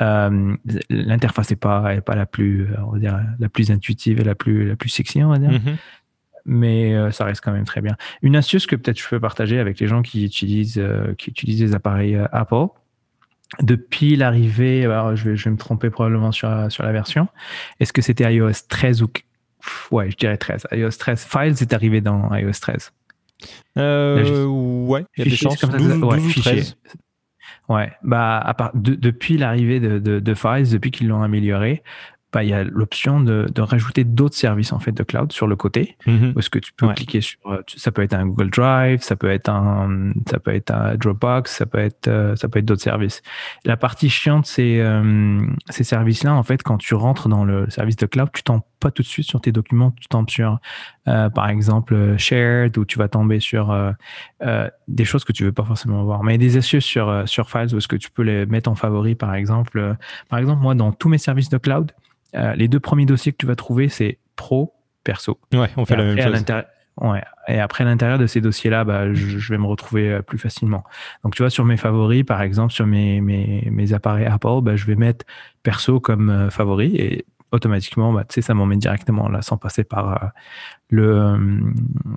[0.00, 0.56] Euh,
[0.88, 4.24] l'interface n'est pas, est pas la plus, euh, on va dire, la plus intuitive et
[4.24, 5.50] la plus, la plus sexy, on va dire.
[5.50, 5.76] Mhm.
[6.46, 7.96] Mais euh, ça reste quand même très bien.
[8.22, 10.82] Une astuce que peut-être je peux partager avec les gens qui utilisent,
[11.18, 12.66] qui utilisent les appareils Apple,
[13.60, 17.28] depuis l'arrivée, je vais, je vais me tromper probablement sur, sur la version,
[17.78, 19.10] est-ce que c'était iOS 13 ou.
[19.90, 20.68] Ouais, je dirais 13.
[20.72, 21.26] iOS 13.
[21.26, 22.92] Files est arrivé dans iOS 13.
[23.76, 25.60] ouais, il y a des chances.
[25.60, 26.76] Comme ça, 12, 13.
[27.70, 31.84] Ouais, bah à part, depuis l'arrivée de, de, de Files, depuis qu'ils l'ont amélioré,
[32.32, 35.46] bah, il y a l'option de, de, rajouter d'autres services en fait de cloud sur
[35.46, 35.96] le côté.
[36.06, 39.16] Mm Parce que tu peux cliquer sur, euh, ça peut être un Google Drive, ça
[39.16, 42.64] peut être un, ça peut être un Dropbox, ça peut être, euh, ça peut être
[42.64, 43.22] d'autres services.
[43.64, 47.96] La partie chiante, c'est euh, ces services-là en fait quand tu rentres dans le service
[47.96, 50.58] de cloud, tu tombes pas tout de suite sur tes documents, tu tombes sur
[51.34, 53.74] par exemple Shared ou tu vas tomber sur
[54.88, 56.22] des choses que tu veux pas forcément voir.
[56.22, 59.14] Mais des astuces sur sur Files où est-ce que tu peux les mettre en favori
[59.14, 59.96] par exemple.
[60.28, 61.92] par exemple moi dans tous mes services de cloud
[62.36, 64.72] euh, les deux premiers dossiers que tu vas trouver, c'est pro,
[65.04, 65.38] perso.
[65.52, 66.44] Ouais, on fait la même chose.
[67.00, 67.22] Ouais.
[67.48, 70.84] Et après, à l'intérieur de ces dossiers-là, bah, je, vais me retrouver euh, plus facilement.
[71.24, 74.76] Donc, tu vois, sur mes favoris, par exemple, sur mes, mes, mes appareils Apple, bah,
[74.76, 75.24] je vais mettre
[75.62, 79.84] perso comme euh, favori et automatiquement, bah, tu sais, ça m'emmène directement là, sans passer
[79.84, 80.32] par
[80.88, 81.38] le,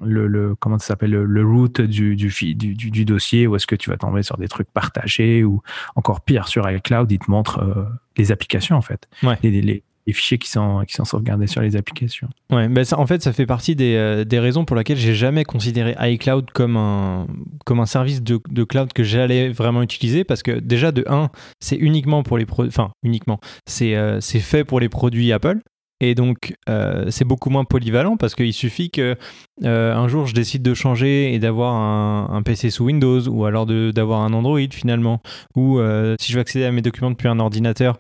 [0.04, 3.76] le, le, comment ça s'appelle, le, route du, du, du, du, dossier où est-ce que
[3.76, 5.62] tu vas tomber sur des trucs partagés ou
[5.96, 9.08] encore pire, sur iCloud, il te montre les applications, en fait.
[9.24, 9.38] Ouais.
[9.44, 12.28] les, les fichiers qui sont, sont sauvegardés sur les applications.
[12.52, 15.16] Ouais, ben ça, en fait, ça fait partie des, euh, des raisons pour lesquelles j'ai
[15.16, 17.28] jamais considéré iCloud comme un,
[17.66, 21.30] comme un service de, cloud que j'allais vraiment utiliser parce que déjà, de 1,
[21.62, 25.60] c'est uniquement pour les produits, enfin, uniquement, c'est euh, fait pour les produits Apple.
[26.04, 29.16] Et donc, euh, c'est beaucoup moins polyvalent parce qu'il suffit que
[29.64, 33.66] euh, un jour je décide de changer et d'avoir un, PC sous Windows ou alors
[33.66, 35.22] d'avoir un Android finalement.
[35.56, 37.98] Ou euh, si je veux accéder à mes documents depuis un ordinateur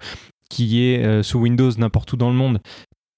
[0.53, 2.59] qui est sous Windows n'importe où dans le monde,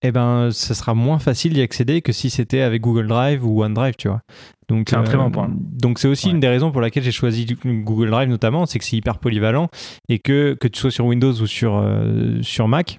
[0.01, 3.63] eh ben, ça sera moins facile d'y accéder que si c'était avec Google Drive ou
[3.63, 4.21] OneDrive, tu vois.
[4.67, 5.49] Donc, c'est un très bon point.
[5.51, 8.85] Donc, c'est aussi une des raisons pour laquelle j'ai choisi Google Drive notamment, c'est que
[8.85, 9.67] c'est hyper polyvalent
[10.09, 11.83] et que, que tu sois sur Windows ou sur,
[12.41, 12.97] sur Mac,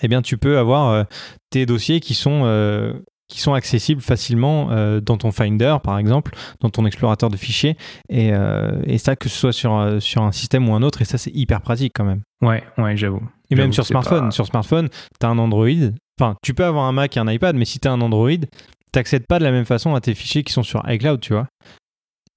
[0.00, 1.04] eh bien, tu peux avoir euh,
[1.50, 2.94] tes dossiers qui sont, euh,
[3.28, 7.76] qui sont accessibles facilement euh, dans ton Finder, par exemple, dans ton explorateur de fichiers.
[8.08, 8.32] Et,
[8.84, 11.34] et ça, que ce soit sur, sur un système ou un autre, et ça, c'est
[11.34, 12.22] hyper pratique quand même.
[12.40, 13.22] Ouais, ouais, j'avoue.
[13.52, 14.32] Et même sur smartphone.
[14.32, 14.88] Sur smartphone,
[15.20, 15.68] tu as un Android.
[16.20, 18.30] Enfin, tu peux avoir un Mac et un iPad, mais si tu as un Android,
[18.30, 18.46] tu
[18.96, 21.46] n'accèdes pas de la même façon à tes fichiers qui sont sur iCloud, tu vois.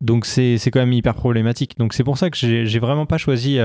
[0.02, 1.78] Donc c'est quand même hyper problématique.
[1.78, 3.60] Donc c'est pour ça que j'ai vraiment pas choisi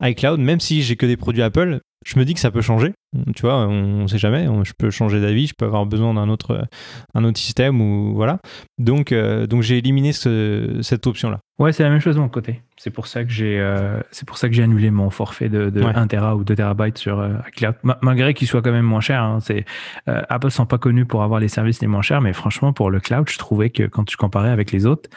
[0.00, 2.92] iCloud, même si j'ai que des produits Apple je me dis que ça peut changer.
[3.34, 4.46] Tu vois, on ne sait jamais.
[4.64, 6.66] je peux changer d'avis, je peux avoir besoin d'un autre,
[7.14, 8.38] un autre système ou voilà.
[8.78, 11.40] Donc, euh, donc j'ai éliminé cette option-là.
[11.58, 12.62] Ouais, c'est la même chose de mon côté.
[12.76, 15.72] C'est pour ça que j'ai, euh, c'est pour ça que j'ai annulé mon forfait de,
[15.80, 19.22] 1 Tera ou 2 Terabytes sur euh, Cloud, malgré qu'il soit quand même moins cher.
[19.22, 19.38] Hein.
[19.40, 19.64] c'est
[20.06, 23.00] Apple sont pas connus pour avoir les services les moins chers, mais franchement pour le
[23.00, 25.08] cloud, je trouvais que quand tu comparais avec les autres,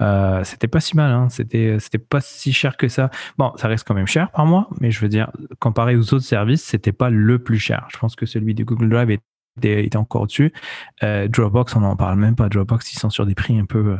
[0.00, 1.28] euh, c'était pas si mal, hein.
[1.28, 3.10] c'était c'était pas si cher que ça.
[3.38, 6.24] Bon, ça reste quand même cher par mois, mais je veux dire, comparé aux autres
[6.24, 7.86] services, c'était pas le plus cher.
[7.92, 10.52] Je pense que celui de Google Drive était, était encore dessus.
[11.02, 12.48] Euh, Dropbox, on n'en parle même pas.
[12.48, 13.96] Dropbox, ils sont sur des prix un peu.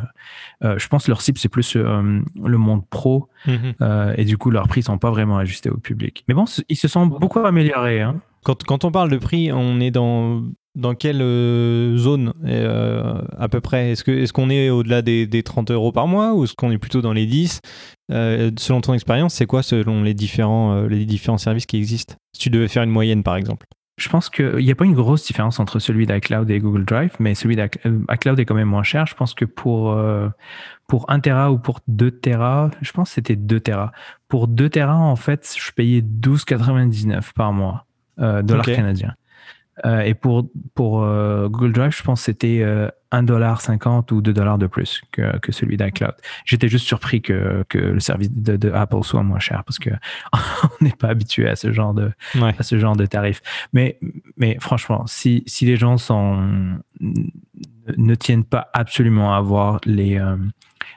[0.65, 4.15] Euh, je pense que leur cible c'est plus le monde pro, mm-hmm.
[4.17, 6.25] et du coup leurs prix sont pas vraiment ajustés au public.
[6.29, 8.03] Mais bon, ils se sont beaucoup améliorés.
[8.03, 8.21] Hein.
[8.47, 10.45] Quand, on parle de prix, on est dans
[10.77, 13.93] dans quelle euh, zone euh, à peu près?
[13.93, 16.79] Est-ce qu'on est, qu'on est au-delà des, 30 euros par mois ou est-ce qu'on est
[16.79, 17.61] plutôt dans les 10
[18.13, 22.15] euh, Selon ton expérience, c'est quoi selon les différents, les différents services qui existent?
[22.35, 23.67] Si tu devais faire une moyenne par exemple.
[23.99, 27.13] Je pense qu'il n'y a pas une grosse différence entre celui d'iCloud et Google Drive,
[27.19, 29.07] mais celui d'iCloud est quand même moins cher.
[29.07, 29.99] Je pense que pour,
[30.87, 33.93] pour 1 Tera ou pour 2 Tera, je pense que c'était 2 Tera.
[34.29, 37.87] Pour 2 Tera, en fait, je payais 12,99 par mois,
[38.19, 39.15] dollars canadiens.
[39.85, 44.59] Euh, et pour, pour euh, Google Drive, je pense que c'était euh, 1,50$ ou 2$
[44.59, 46.15] de plus que, que celui d'iCloud.
[46.47, 49.91] J'étais juste surpris que, que le service de, de, Apple soit moins cher parce que
[50.33, 53.43] on n'est pas habitué à ce genre de, à ce genre de tarif.
[53.75, 53.99] Mais,
[54.39, 60.37] mais franchement, si, si les gens sont, ne tiennent pas absolument à avoir les, euh,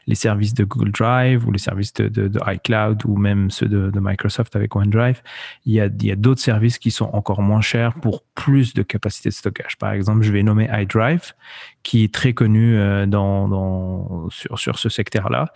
[0.08, 4.56] les services de Google Drive ou les services de, iCloud ou même ceux de, Microsoft
[4.56, 5.22] avec OneDrive,
[5.66, 8.74] il y a, il y a d'autres services qui sont encore moins chers pour plus
[8.74, 9.78] de capacité de stockage.
[9.78, 11.34] Par exemple, je vais nommer iDrive,
[11.84, 15.48] qui est très connu euh, dans, dans, sur, sur ce secteur-là.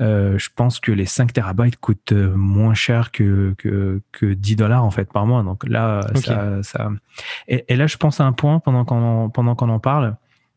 [0.00, 4.56] Euh, je pense que les 5 terabytes coûtent euh, moins cher que, que, que 10
[4.56, 5.42] dollars en fait par mois.
[5.42, 6.90] Donc là, ça, ça...
[7.48, 10.16] Et, et, là, je pense à un point pendant qu'on pendant qu'on en parle.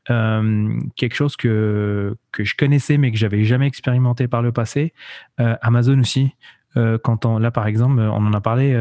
[0.09, 4.93] Euh, quelque chose que, que je connaissais mais que j'avais jamais expérimenté par le passé.
[5.39, 6.33] Euh, Amazon aussi.
[6.75, 8.75] Euh, quand on, là, par exemple, on en a parlé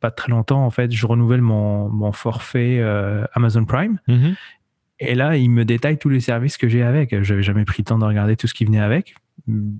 [0.00, 0.64] pas très longtemps.
[0.64, 2.82] En fait, je renouvelle mon, mon forfait
[3.34, 3.98] Amazon Prime.
[4.08, 4.34] Mm-hmm.
[5.00, 7.22] Et là, il me détaille tous les services que j'ai avec.
[7.22, 9.16] Je n'avais jamais pris le temps de regarder tout ce qui venait avec,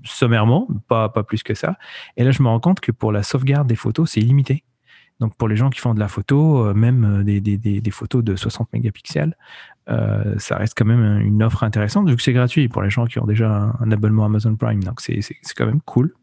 [0.03, 1.77] sommairement, pas, pas plus que ça.
[2.17, 4.63] Et là, je me rends compte que pour la sauvegarde des photos, c'est illimité.
[5.19, 7.91] Donc pour les gens qui font de la photo, euh, même euh, des, des, des,
[7.91, 9.35] photos de 60 mégapixels,
[9.89, 13.05] euh, ça reste quand même une offre intéressante vu que c'est gratuit pour les gens
[13.05, 14.83] qui ont déjà un, abonnement Amazon Prime.
[14.83, 15.21] Donc c'est
[15.55, 16.13] quand même cool.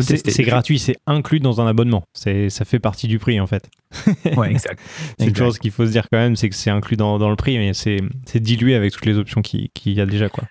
[0.00, 2.04] c'est gratuit, c'est inclus dans un abonnement.
[2.12, 3.70] Ça fait partie du prix en fait.
[4.36, 4.80] ouais, exact.
[5.18, 7.30] c'est une chose qu'il faut se dire quand même, c'est que c'est inclus dans, dans,
[7.30, 8.00] le prix, mais c'est
[8.34, 10.28] dilué avec toutes les options qu'il y a déjà.
[10.28, 10.44] quoi.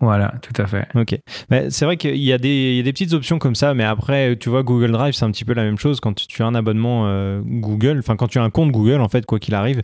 [0.00, 0.86] Voilà, tout à fait.
[0.94, 1.18] Ok.
[1.50, 4.62] Mais c'est vrai qu'il y, a des, petites options comme ça, mais après, tu vois,
[4.62, 5.98] Google Drive, c'est un petit peu la même chose.
[5.98, 9.08] Quand tu as un abonnement euh, Google, enfin, quand tu as un compte Google, en
[9.08, 9.82] fait, quoi qu'il arrive,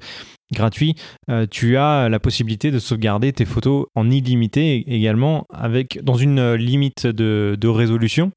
[0.52, 0.94] gratuit,
[1.30, 6.38] euh, tu as la possibilité de sauvegarder tes photos en illimité également, avec, dans une
[6.38, 8.30] euh, limite de, résolution.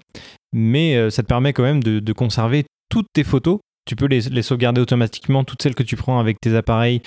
[0.53, 4.81] Mais ça te permet quand même de, conserver toutes tes photos tu peux les, sauvegarder
[4.81, 7.01] automatiquement, toutes celles que tu prends avec tes appareils,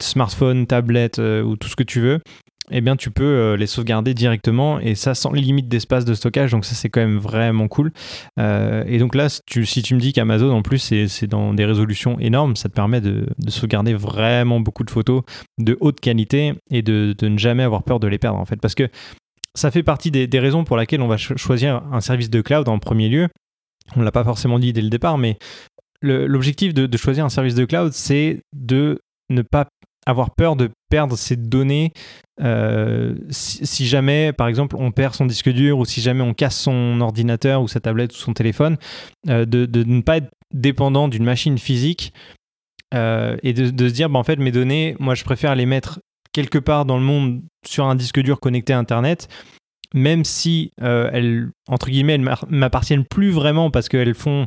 [0.00, 2.20] smartphone, tablette ou tout ce que tu veux
[2.70, 6.52] eh bien tu peux euh, les sauvegarder directement et ça sans limite d'espace de stockage.
[6.52, 7.92] Donc ça c'est quand même vraiment cool.
[8.38, 9.42] Euh, et donc là, si
[9.82, 13.26] tu, me dis qu'Amazon en plus c'est dans des résolutions énormes, ça te permet de,
[13.48, 15.22] sauvegarder vraiment beaucoup de photos
[15.58, 18.60] de haute qualité et de, ne jamais avoir peur de les perdre en fait.
[18.60, 18.88] Parce que
[19.54, 22.78] ça fait partie des, raisons pour lesquelles on va choisir un service de cloud en
[22.78, 23.28] premier lieu.
[23.96, 25.36] On ne l'a pas forcément dit dès le départ, mais
[26.00, 29.66] l'objectif de, de choisir un service de cloud, c'est de ne pas
[30.06, 31.92] avoir peur de perdre ses données
[32.40, 36.58] euh, si, jamais, par exemple, on perd son disque dur ou si jamais on casse
[36.58, 38.76] son ordinateur ou sa tablette ou son téléphone,
[39.28, 42.12] euh, de, ne pas être dépendant d'une machine physique
[42.94, 46.00] et de, se dire, bah, en fait, mes données, moi, je préfère les mettre
[46.32, 49.28] quelque part dans le monde sur un disque dur connecté à Internet,
[49.94, 54.46] même si elles, entre guillemets, elles m'appartiennent plus vraiment parce qu'elles font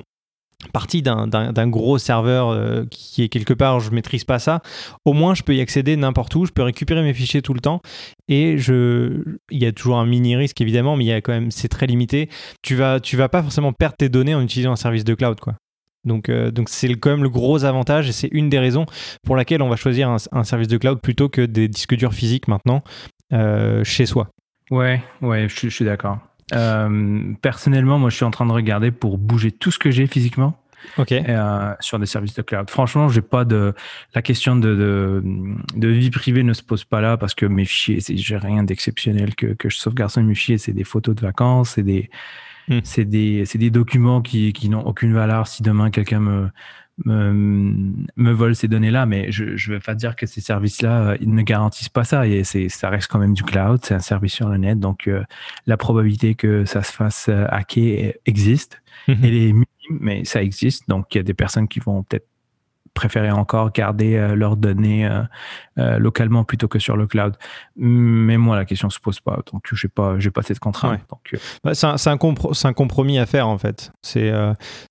[0.74, 4.62] partie d'un gros serveur euh, qui est quelque part, je maîtrise pas ça,
[5.04, 7.60] au moins je peux y accéder n'importe où, je peux récupérer mes fichiers tout le
[7.60, 7.82] temps
[8.28, 11.34] et je, il y a toujours un mini risque évidemment, mais il y a quand
[11.34, 12.30] même, c'est très limité.
[12.62, 15.38] Tu vas, vas pas forcément perdre tes données en utilisant un service de cloud,
[16.30, 18.86] euh, donc c'est quand même le gros avantage et c'est une des raisons
[19.24, 22.48] pour laquelle on va choisir un, service de cloud plutôt que des disques durs physiques
[22.48, 22.84] maintenant
[23.34, 24.30] euh, chez soi.
[24.72, 26.20] Ouais, ouais, je suis d'accord.
[26.54, 30.08] Euh, personnellement, moi, je suis en train de regarder pour bouger tout ce que j'ai
[30.08, 30.60] physiquement.
[31.12, 32.70] Euh, sur des services de cloud.
[32.70, 33.74] Franchement, j'ai pas de
[34.14, 35.24] la question de,
[35.76, 39.34] de, vie privée ne se pose pas là parce que mes fichiers, j'ai rien d'exceptionnel
[39.36, 40.60] que, que je sauvegarde sur mes fichiers.
[40.60, 42.10] C'est des photos de vacances, c'est des,
[42.68, 42.80] hmm.
[42.84, 46.50] c'est des, des documents qui, qui n'ont aucune valeur si demain quelqu'un me,
[47.04, 47.34] me,
[48.16, 51.34] me volent ces données-là, mais je ne veux pas dire que ces services-là, euh, ils
[51.34, 52.28] ne garantissent pas ça.
[52.28, 55.24] Et ça reste quand même du cloud, c'est un service sur le net, donc euh,
[55.66, 58.82] la probabilité que ça se fasse euh, hacker existe.
[59.08, 59.18] Mhm.
[59.24, 60.88] Elle est minime, mais ça existe.
[60.88, 62.28] Donc il y a des personnes qui vont peut-être
[62.94, 65.06] préférer encore garder leurs données
[65.76, 67.36] localement plutôt que sur le cloud.
[67.76, 69.42] Mais moi, la question se pose pas.
[69.52, 71.02] Donc, je n'ai pas, pas cette contrainte.
[71.10, 73.92] Donc, bah, c'est, un, un, compromis à faire, en fait.
[74.02, 74.32] C'est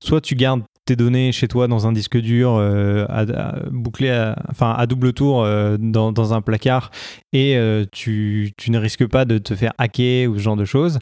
[0.00, 4.36] soit tu gardes tes données chez toi dans un disque dur euh, à, bouclé à,
[4.50, 6.90] enfin, à double tour euh, dans, un placard
[7.32, 10.98] et euh, tu, ne risques pas de te faire hacker ou ce genre de choses.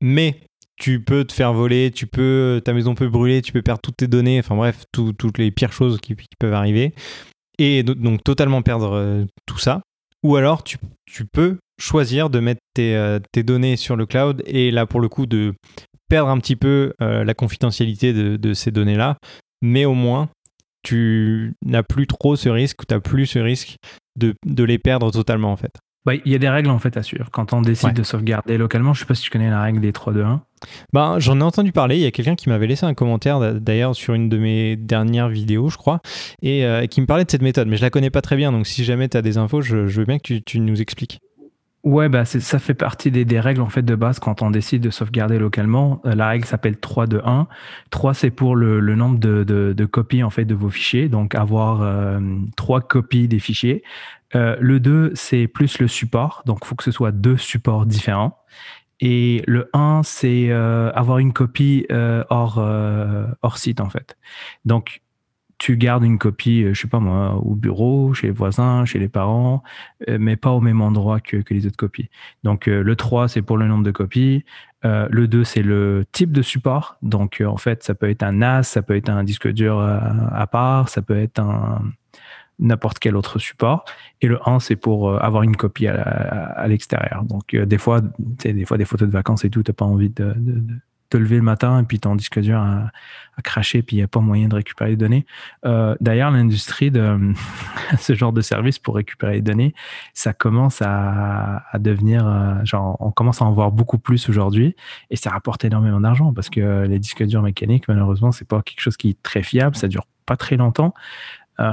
[0.00, 0.40] Mais
[0.76, 3.96] tu peux te faire voler, tu peux, ta maison peut brûler, tu peux perdre toutes
[3.96, 6.94] tes données, enfin bref, toutes les pires choses qui, qui, peuvent arriver.
[7.58, 9.80] Et donc totalement perdre tout ça.
[10.22, 14.70] Ou alors tu, tu, peux choisir de mettre tes, tes, données sur le cloud et
[14.70, 15.54] là pour le coup de
[16.08, 19.16] perdre un petit peu euh, la confidentialité de, ces données-là,
[19.62, 20.28] mais au moins,
[20.82, 23.76] tu n'as plus trop ce risque, tu n'as plus ce risque
[24.16, 25.72] de, les perdre totalement en fait.
[26.04, 27.28] Bah, il y a des règles en fait à suivre.
[27.32, 29.80] Quand on décide de sauvegarder localement, je ne sais pas si tu connais la règle
[29.80, 30.38] des 3-2-1.
[30.92, 31.96] Ben, J'en ai entendu parler.
[31.96, 35.28] Il y a quelqu'un qui m'avait laissé un commentaire d'ailleurs sur une de mes dernières
[35.28, 36.00] vidéos, je crois,
[36.42, 37.66] et euh, qui me parlait de cette méthode.
[37.66, 38.52] Mais je la connais pas très bien.
[38.52, 41.18] Donc si jamais tu as des infos, je, veux bien que tu nous expliques.
[41.86, 44.90] Ouais, bah ça fait partie des, règles en fait de base quand on décide de
[44.90, 46.02] sauvegarder localement.
[46.04, 47.46] Euh, la règle s'appelle 3 2 1.
[47.90, 52.18] 3 c'est pour le, nombre de, copies en fait de vos fichiers, donc avoir euh,
[52.88, 53.84] copies des fichiers.
[54.34, 57.86] Euh, le 2 c'est plus le support, donc il faut que ce soit deux supports
[57.86, 58.36] différents.
[58.98, 61.86] Et le 1 c'est avoir une copie
[62.30, 62.58] hors
[63.42, 64.16] hors site en fait.
[64.64, 65.02] Donc
[65.58, 68.98] tu gardes une copie, euh, je sais pas moi, au bureau, chez les voisins, chez
[68.98, 69.62] les parents,
[70.08, 72.10] euh, mais pas au même endroit que, les autres copies.
[72.44, 74.44] Donc euh, le 3, c'est pour le nombre de copies.
[74.82, 76.96] le 2, c'est le type de support.
[77.02, 80.46] Donc en fait, ça peut être un NAS, ça peut être un disque dur à,
[80.46, 81.82] part, ça peut être un
[82.58, 83.84] n'importe quel autre support.
[84.20, 87.24] Et le 1, c'est pour avoir une copie à, l'extérieur.
[87.24, 90.10] Donc des fois, des fois des photos de vacances et tout, tu n'as pas envie
[90.10, 90.34] de
[91.08, 92.90] te lever le matin et puis ton disque dur a,
[93.36, 95.26] a craché puis il n'y a pas moyen de récupérer les données.
[95.64, 97.32] Euh, d'ailleurs, l'industrie de
[97.98, 99.74] ce genre de service pour récupérer les données,
[100.14, 104.74] ça commence à, devenir, euh, genre, on commence à en voir beaucoup plus aujourd'hui
[105.10, 108.80] et ça rapporte énormément d'argent parce que les disques durs mécaniques, malheureusement, c'est pas quelque
[108.80, 110.94] chose qui est très fiable, ça dure pas très longtemps.
[111.60, 111.72] Euh,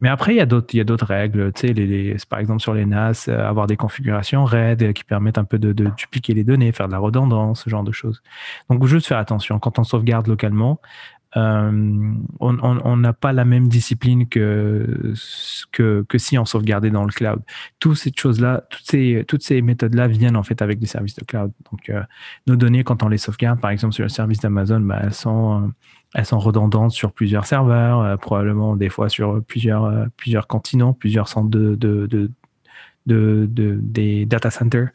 [0.00, 1.52] mais après, il y a d'autres, règles.
[1.52, 5.38] Tu sais, par exemple sur les NAS, euh, avoir des configurations RAID euh, qui permettent
[5.38, 8.22] un peu de, dupliquer les données, faire de la redondance, ce genre de choses.
[8.70, 9.58] Donc, juste faire attention.
[9.58, 10.80] Quand on sauvegarde localement,
[11.36, 15.14] euh, on n'a pas la même discipline que,
[15.72, 17.40] que, si on sauvegardait dans le cloud.
[17.78, 21.24] Toutes ces choses-là, toutes ces, toutes ces méthodes-là viennent en fait avec des services de
[21.24, 21.52] cloud.
[21.70, 21.92] Donc,
[22.46, 25.70] nos données, quand on les sauvegarde, par exemple sur le service d'Amazon, bah, elles sont
[26.14, 30.92] elles sont redondantes sur plusieurs serveurs, euh, probablement des fois sur plusieurs, euh, plusieurs continents,
[30.92, 32.30] plusieurs centres de, de, de,
[33.06, 34.88] de des data centers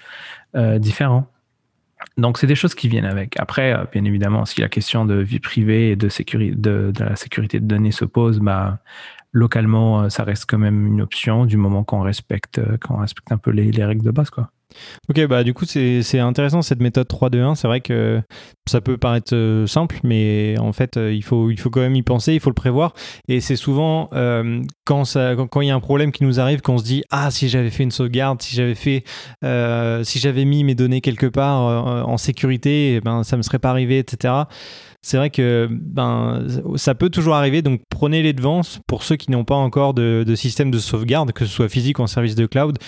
[0.55, 1.27] euh, différents.
[2.17, 3.39] Donc, c'est des choses qui viennent avec.
[3.39, 7.59] Après, bien évidemment, si la question de vie privée et de, sécurité, de, la sécurité
[7.59, 8.79] de données se pose, bah,
[9.31, 13.51] localement, ça reste quand même une option du moment qu'on respecte, qu'on respecte un peu
[13.51, 14.29] les, les règles de base.
[14.29, 14.51] Quoi.
[15.09, 17.55] Ok, bah du coup c'est intéressant cette méthode 3-2-1.
[17.55, 18.21] C'est vrai que
[18.65, 21.95] ça peut paraître euh, simple, mais en fait euh, il, faut, il faut quand même
[21.95, 22.93] y penser, il faut le prévoir.
[23.27, 26.77] Et c'est souvent euh, quand il quand, y a un problème qui nous arrive qu'on
[26.77, 29.03] se dit Ah, si j'avais fait une sauvegarde, si j'avais fait
[30.03, 33.69] si j'avais mis mes données quelque part en sécurité, eh ben, ça me serait pas
[33.69, 34.43] arrivé, etc
[35.03, 39.31] c'est vrai que ben, ça peut toujours arriver, donc prenez les devants pour ceux qui
[39.31, 42.45] n'ont pas encore de, système de sauvegarde, que ce soit physique ou en service de
[42.45, 42.79] cloud.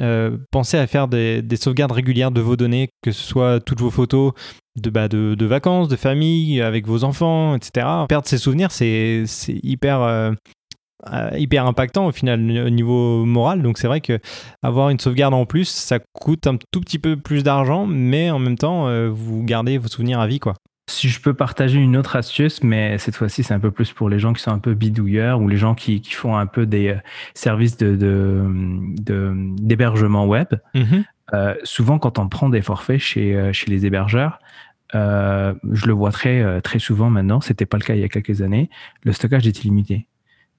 [0.00, 3.90] Euh, pensez à faire des, sauvegardes régulières de vos données, que ce soit toutes vos
[3.90, 4.32] photos
[4.76, 5.08] de, bah,
[5.46, 7.86] vacances, de famille, avec vos enfants, etc.
[8.08, 10.02] Perdre ses souvenirs, c'est hyper...
[10.02, 10.32] Euh,
[11.36, 13.60] hyper impactant au final au niveau moral.
[13.60, 14.20] Donc c'est vrai que
[14.62, 18.38] avoir une sauvegarde en plus, ça coûte un tout petit peu plus d'argent, mais en
[18.38, 20.54] même temps, vous gardez vos souvenirs à vie, quoi.
[20.88, 24.08] Si je peux partager une autre astuce, mais cette fois-ci, c'est un peu plus pour
[24.08, 26.66] les gens qui sont un peu bidouilleurs ou les gens qui, qui font un peu
[26.66, 26.96] des
[27.34, 28.44] services de,
[29.60, 30.48] d'hébergement web.
[30.74, 31.04] Mm-hmm.
[31.34, 34.38] Euh, souvent, quand on prend des forfaits chez, euh, chez les hébergeurs,
[34.94, 38.08] euh, je le vois très, très souvent maintenant, c'était pas le cas il y a
[38.08, 38.68] quelques années,
[39.04, 40.06] le stockage est illimité.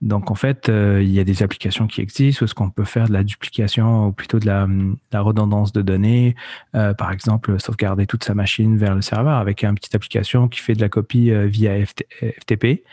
[0.04, 3.08] Donc en fait, il y a des applications qui existent où est-ce qu'on peut faire
[3.08, 4.68] de la duplication ou plutôt de la,
[5.12, 6.36] la redondance de données.
[6.74, 10.74] par exemple, sauvegarder toute sa machine vers le serveur avec une petite application qui fait
[10.74, 12.84] de la copie via FTP.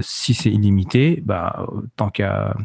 [0.00, 1.66] si c'est illimité, bah,
[1.96, 2.56] tant qu'à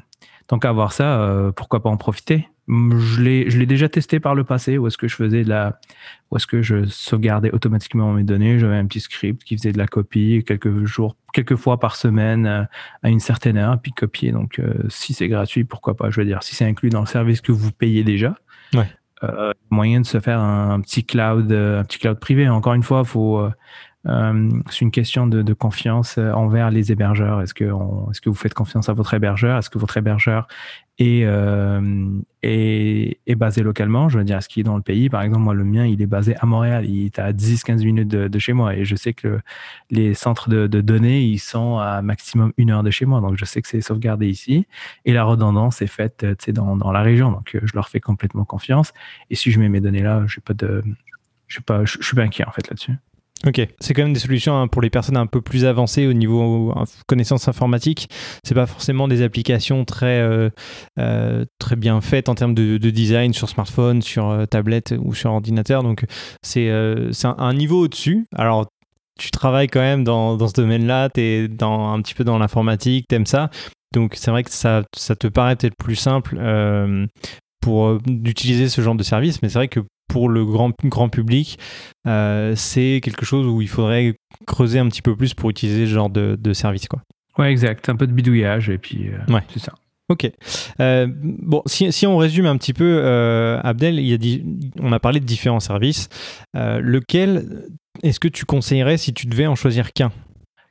[0.48, 2.48] tant qu'à avoir ça, pourquoi pas en profiter?
[2.68, 5.50] Je l'ai, je l'ai déjà testé par le passé, où est-ce que je faisais de
[5.50, 5.80] la,
[6.32, 8.58] où est-ce que je sauvegardais automatiquement mes données.
[8.58, 12.46] J'avais un petit script qui faisait de la copie quelques jours, quelques fois par semaine
[12.46, 12.64] euh,
[13.04, 14.32] à une certaine heure, puis copier.
[14.32, 16.10] Donc, euh, si c'est gratuit, pourquoi pas?
[16.10, 18.38] Je veux dire, si c'est inclus dans le service que vous payez déjà,
[18.74, 18.88] ouais.
[19.24, 22.48] euh, moyen de se faire un, petit cloud, un petit cloud privé.
[22.48, 23.46] Encore une fois, faut,
[24.06, 27.42] c'est une question de, confiance envers les hébergeurs.
[27.42, 29.58] Est-ce que, vous faites confiance à votre hébergeur?
[29.58, 30.48] Est-ce que votre hébergeur
[31.00, 34.10] est, euh, est, basé localement?
[34.10, 35.10] Je veux dire, est-ce qu'il est dans le pays?
[35.10, 36.86] Par exemple, moi, le mien, il est basé à Montréal.
[36.86, 38.76] Il est à 10-15 minutes de, chez moi.
[38.76, 39.40] Et je sais que
[39.90, 43.22] les centres de, données, ils sont à maximum une heure de chez moi.
[43.22, 44.68] Donc, je sais que c'est sauvegardé ici.
[45.06, 47.32] Et la redondance est faite dans, la région.
[47.32, 48.92] Donc, je leur fais complètement confiance.
[49.30, 50.40] Et si je mets mes données là, je.
[51.48, 52.94] Je suis pas, suis pas inquiet en fait là-dessus.
[53.46, 56.14] Ok, c'est quand même des solutions hein, pour les personnes un peu plus avancées au
[56.14, 58.08] niveau euh, connaissances informatiques.
[58.46, 60.50] C'est pas forcément des applications très euh,
[60.98, 65.84] euh, très bien faites en termes de, design sur smartphone, sur tablette ou sur ordinateur.
[65.84, 66.06] Donc
[66.42, 66.72] c'est
[67.12, 68.28] c'est un, niveau au-dessus.
[68.36, 68.68] Alors
[69.20, 72.38] tu travailles quand même dans, dans ce domaine-là, tu es dans, un petit peu dans
[72.38, 73.50] l'informatique, tu aimes ça.
[73.94, 76.40] Donc c'est vrai que ça, ça te paraît peut-être plus simple
[77.60, 79.82] pour d'utiliser ce genre de service, mais c'est vrai que
[80.14, 81.58] pour le grand, grand public,
[82.06, 84.14] euh, c'est quelque chose où il faudrait
[84.46, 86.88] creuser un petit peu plus pour utiliser ce genre de, de service.
[86.88, 87.02] Quoi.
[87.40, 87.90] Ouais, exact.
[87.90, 89.74] Un peu de bidouillage et puis euh, c'est ça.
[90.10, 90.30] Ok.
[90.80, 93.04] Euh, bon, si, si, on résume un petit peu,
[93.64, 94.40] Abdel, il y a
[94.82, 96.10] on a parlé de différents services.
[96.54, 97.66] lequel
[98.04, 100.12] est-ce que tu conseillerais si tu devais en choisir qu'un?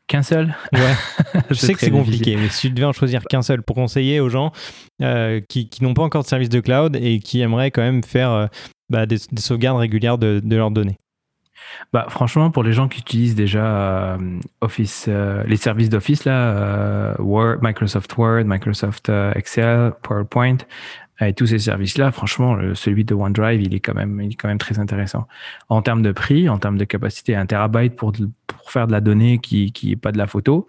[0.06, 0.54] Qu'un seul?
[0.72, 0.94] Ouais.
[1.50, 4.20] je sais que c'est compliqué, mais si tu devais en choisir qu'un seul pour conseiller
[4.20, 4.52] aux gens
[5.00, 8.48] qui, qui n'ont pas encore de service de cloud et qui aimeraient quand même faire
[8.92, 10.98] bah, des, sauvegardes régulières de, leurs données
[11.92, 17.14] bah, franchement, pour les gens qui utilisent déjà euh, Office, euh, les services d'Office, euh,
[17.62, 20.58] Microsoft Word, Microsoft Excel, PowerPoint,
[21.20, 25.26] et tous ces services-là, franchement, celui de OneDrive, il est quand même, très intéressant.
[25.68, 28.12] En termes de prix, en termes de capacité, un terabyte pour,
[28.66, 30.66] faire de la donnée qui, qui est pas de la photo,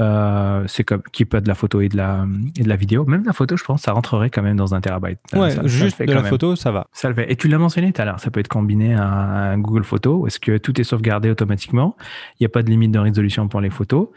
[0.00, 2.26] euh, c'est comme qui peut être de la photo et de la,
[2.56, 3.04] et de la vidéo.
[3.04, 5.18] Même la photo, je pense, ça rentrerait quand même dans un terabyte.
[5.34, 6.86] Ouais, juste de la photo, ça va.
[6.92, 7.30] Ça le fait.
[7.30, 10.26] Et tu l'as mentionné tout à l'heure, ça peut être combiné à un Google Photo.
[10.26, 11.96] Est-ce que tout est sauvegardé automatiquement?
[12.38, 14.08] Il n'y a pas de limite de résolution pour les photos.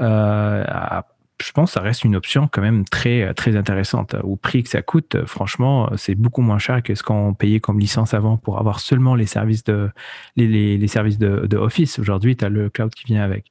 [0.00, 0.64] Euh,
[1.42, 4.14] je pense que ça reste une option quand même très, très intéressante.
[4.22, 7.80] Au prix que ça coûte, franchement, c'est beaucoup moins cher que ce qu'on payait comme
[7.80, 9.90] licence avant pour avoir seulement les services de,
[10.36, 11.98] les, les, les services de, de Office.
[11.98, 13.50] Aujourd'hui, tu as le cloud qui vient avec.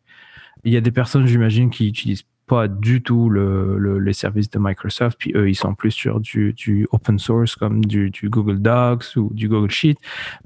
[0.64, 4.50] Il y a des personnes, j'imagine, qui utilisent pas du tout le, le, les services
[4.50, 8.30] de Microsoft, puis eux, ils sont plus sur du, du open source comme du, du,
[8.30, 9.96] Google Docs ou du Google Sheet.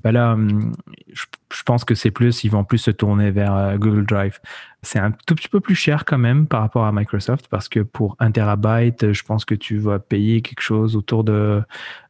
[0.04, 0.74] Ben là, hum,
[1.12, 4.40] je, je pense que c'est plus, ils vont plus se tourner vers euh, Google Drive.
[4.82, 7.80] C'est un tout petit peu plus cher quand même par rapport à Microsoft parce que
[7.80, 11.62] pour un terabyte, je pense que tu vas payer quelque chose autour de,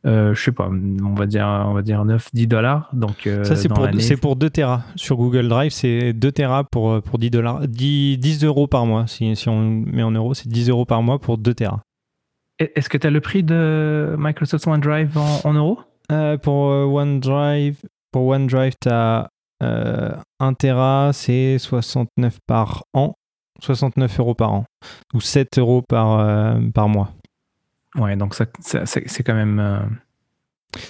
[0.05, 2.89] euh, je sais pas, on va dire, on va dire 9, 10 dollars.
[2.93, 4.83] Donc, euh, ça, c'est pour, c'est pour 2 teras.
[4.95, 9.07] Sur Google Drive, c'est 2 teras pour, pour 10 dollars, 10, 10 euros par mois.
[9.07, 11.81] Si, si on met en euros, c'est 10 euros par mois pour 2 teras.
[12.59, 15.79] Est-ce que tu as le prix de Microsoft OneDrive en, en euros?
[16.11, 19.29] Euh, pour OneDrive, pour OneDrive, tu as
[19.63, 23.15] euh, 1 Tera, c'est 69 par an,
[23.61, 24.65] 69 euros par an,
[25.13, 27.11] ou 7 euros par, euh, par mois.
[27.95, 29.59] Ouais, donc ça, c'est quand même.
[29.59, 29.79] Euh,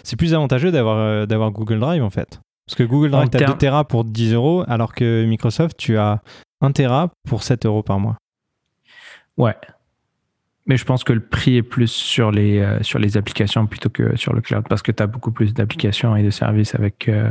[0.03, 2.41] c'est plus avantageux d'avoir euh, d'avoir Google Drive en fait.
[2.65, 5.97] Parce que Google Drive, tu as 2 Tera pour 10 euros, alors que Microsoft, tu
[5.97, 6.21] as
[6.59, 8.17] 1 Tera pour 7 euros par mois.
[9.37, 9.55] Ouais,
[10.67, 13.89] mais je pense que le prix est plus sur les, euh, sur les applications plutôt
[13.89, 17.07] que sur le cloud parce que tu as beaucoup plus d'applications et de services avec,
[17.07, 17.29] euh,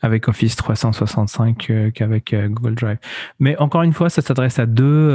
[0.00, 2.98] avec Office 365 euh, qu'avec Google Drive.
[3.38, 5.12] Mais encore une fois, ça s'adresse à deux,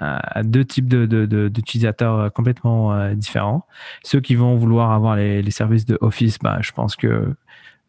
[0.00, 3.66] à deux types d'utilisateurs de, complètement différents.
[4.04, 7.34] Ceux qui vont vouloir avoir les, les services de Office, bah, je pense que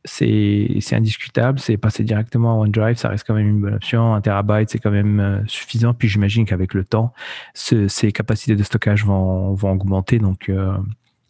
[0.03, 4.15] c'est indiscutable, c'est passer directement à OneDrive, ça reste quand même une bonne option.
[4.15, 5.93] Un terabyte, c'est quand même euh, suffisant.
[5.93, 7.13] Puis j'imagine qu'avec le temps,
[7.53, 10.75] ces capacités de stockage vont, vont augmenter, donc euh,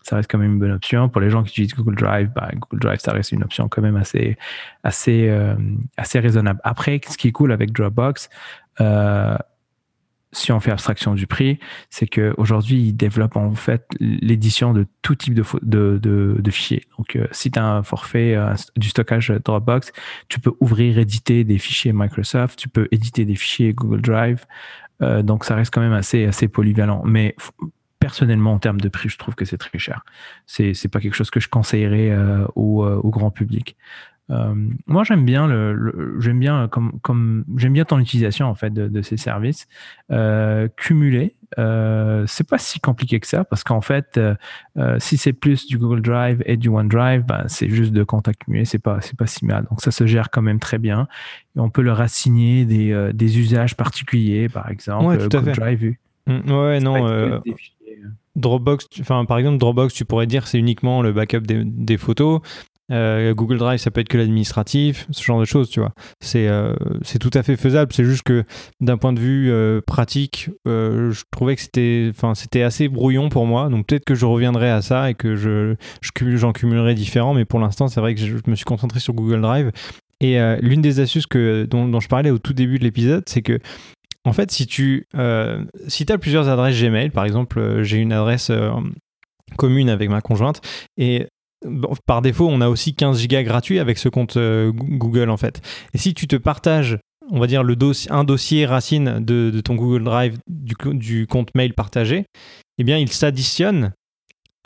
[0.03, 1.09] ça reste quand même une bonne option.
[1.09, 3.82] Pour les gens qui utilisent Google Drive, bah, Google Drive, ça reste une option quand
[3.82, 4.38] même assez,
[4.84, 5.55] assez, euh,
[5.97, 6.59] assez raisonnable.
[6.63, 8.30] Après, ce qui est cool avec Dropbox,
[10.34, 11.60] si on fait abstraction du prix,
[11.90, 16.00] c'est qu'aujourd'hui, ils développent en fait l'édition de tout type de, de,
[16.40, 16.88] de, fichiers.
[16.98, 19.92] Donc, euh, si tu as un forfait euh, du stockage Dropbox,
[20.30, 24.46] tu peux ouvrir, éditer des fichiers Microsoft, tu peux éditer des fichiers Google Drive.
[25.02, 27.04] Euh, donc, ça reste quand même assez, assez polyvalent.
[27.06, 27.36] Mais
[28.00, 30.06] personnellement, en termes de prix, je trouve que c'est très cher.
[30.46, 32.16] C'est n'est pas quelque chose que je conseillerais
[32.56, 33.76] au, grand public.
[34.30, 34.53] Euh,
[34.88, 39.01] moi, j'aime bien le, j'aime bien comme, comme j'aime bien ton utilisation en fait de,
[39.01, 39.67] ces services
[40.11, 41.36] euh, cumulés.
[41.59, 44.36] Euh, c'est pas si compliqué que ça parce qu'en fait, euh,
[44.99, 48.63] si c'est plus du Google Drive et du OneDrive, ben, c'est juste de comptes accumulés,
[48.63, 49.65] c'est pas c'est pas si mal.
[49.69, 51.07] Donc ça se gère quand même très bien.
[51.57, 55.95] Et on peut leur assigner des, des usages particuliers, par exemple ouais, Google Drive.
[56.28, 57.41] Mm, ouais, non.
[58.38, 62.39] Dropbox, enfin par exemple Dropbox, tu pourrais dire c'est uniquement le backup des, des photos.
[62.92, 65.94] Euh, Google Drive, ça peut être que l'administratif, ce genre de choses, tu vois.
[66.20, 66.74] C'est euh,
[67.20, 67.94] tout à fait faisable.
[67.94, 68.44] C'est juste que
[68.80, 73.70] d'un point de vue euh, pratique, je trouvais que c'était assez brouillon pour moi.
[73.70, 75.76] Donc peut-être que je reviendrai à ça et que je
[76.36, 77.34] j'en cumulerai différents.
[77.34, 79.72] Mais pour l'instant, c'est vrai que je, me suis concentré sur Google Drive.
[80.20, 83.42] Et l'une des astuces que, dont, dont, je parlais au tout début de l'épisode, c'est
[83.42, 83.58] que
[84.24, 85.08] en fait, si tu
[85.88, 88.52] si as plusieurs adresses Gmail, par exemple, j'ai une adresse
[89.58, 90.62] commune avec ma conjointe
[90.98, 91.28] et
[92.05, 95.62] par défaut, on a aussi 15 gigas gratuits avec ce compte euh, Google en fait.
[95.93, 96.97] Et si tu te partages,
[97.30, 97.76] on va dire le
[98.09, 102.26] un dossier racine de, ton Google Drive du, compte mail partagé,
[102.78, 103.93] eh bien il s'additionne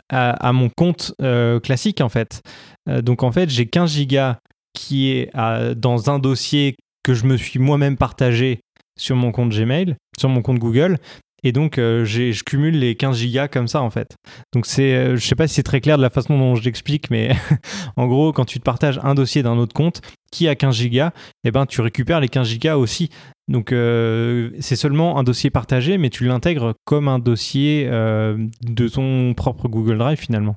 [0.08, 2.40] à, mon compte euh, classique en fait.
[2.88, 4.38] Euh, donc en fait, j'ai 15 gigas
[4.72, 5.30] qui est
[5.74, 8.60] dans un dossier que je me suis moi-même partagé
[8.98, 10.98] sur mon compte Gmail, sur mon compte Google,
[11.46, 14.16] et donc, euh, je cumule les 15 gigas comme ça, en fait.
[14.52, 16.64] Donc, c'est, euh, je sais pas si c'est très clair de la façon dont je
[16.64, 17.36] l'explique, mais
[17.96, 20.00] en gros, quand tu te partages un dossier d'un autre compte
[20.32, 21.12] qui a 15 gigas,
[21.44, 23.10] eh ben, tu récupères les 15 gigas aussi.
[23.46, 29.32] Donc, euh, c'est seulement un dossier partagé, mais tu l'intègres comme un dossier de ton
[29.34, 30.56] propre Google Drive, finalement.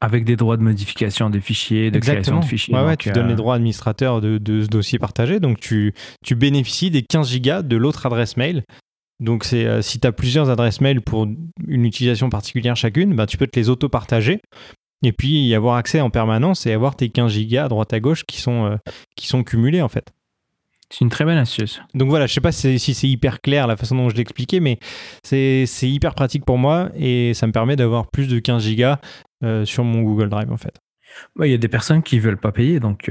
[0.00, 2.76] Avec des droits de modification des fichiers, de création de fichiers.
[2.76, 5.40] Ouais, ouais, tu donnes les droits administrateurs de, de, ce dossier partagé.
[5.40, 5.94] Donc, tu,
[6.24, 8.62] tu bénéficies des 15 gigas de l'autre adresse mail
[9.22, 11.28] donc, c'est, euh, si tu as plusieurs adresses mail pour
[11.68, 14.40] une utilisation particulière chacune, bah, tu peux te les auto-partager
[15.04, 18.00] et puis y avoir accès en permanence et avoir tes 15 gigas à droite à
[18.00, 18.76] gauche qui sont, euh,
[19.16, 20.12] qui sont cumulés en fait.
[20.90, 21.80] C'est une très bonne astuce.
[21.94, 24.78] Donc voilà, je sais pas si, c'est hyper clair la façon dont je l'expliquais, mais
[25.22, 28.98] c'est, hyper pratique pour moi et ça me permet d'avoir plus de 15 gigas
[29.44, 30.74] euh, sur mon Google Drive en fait.
[31.40, 33.10] Il y a des personnes qui veulent pas payer, donc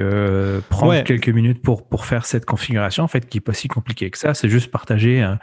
[0.69, 4.09] prendre quelques minutes pour, pour faire cette configuration, en fait, qui n'est pas si compliquée
[4.09, 4.33] que ça.
[4.33, 5.37] C'est juste partager un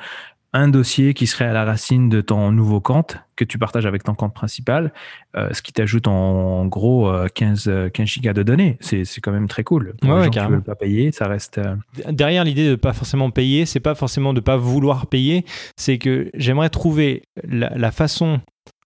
[0.69, 4.15] dossier qui serait à la racine de ton nouveau compte que tu partages avec ton
[4.15, 4.93] compte principal,
[5.37, 8.77] euh, ce qui t'ajoute en, gros 15, euh, 15 gigas de données.
[8.81, 9.95] C'est, quand même très cool.
[10.01, 11.59] Pour les gens qui ne veulent pas payer, ça reste.
[11.59, 11.77] Euh,
[12.11, 15.45] Derrière l'idée de ne pas forcément payer, c'est pas forcément de ne pas vouloir payer,
[15.77, 18.41] c'est que j'aimerais trouver la, façon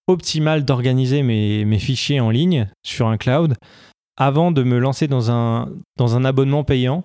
[0.07, 3.55] optimale d'organiser mes, mes, fichiers en ligne sur un cloud
[4.17, 7.03] avant de me lancer dans un, dans un abonnement payant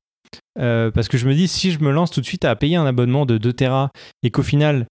[0.59, 2.77] euh, parce que je me dis, si je me lance tout de suite à payer
[2.77, 3.91] un abonnement de 2 Tera
[4.23, 4.87] et qu'au final,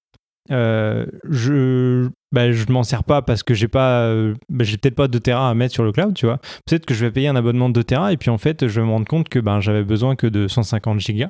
[0.51, 5.19] euh, je bah, m'en sers pas parce que j'ai pas euh, bah, peut-être pas 2
[5.19, 7.67] Tera à mettre sur le cloud tu vois peut-être que je vais payer un abonnement
[7.67, 9.83] de 2 Tera et puis en fait je vais me rendre compte que ben j'avais
[9.83, 11.29] besoin que de 150 gigas.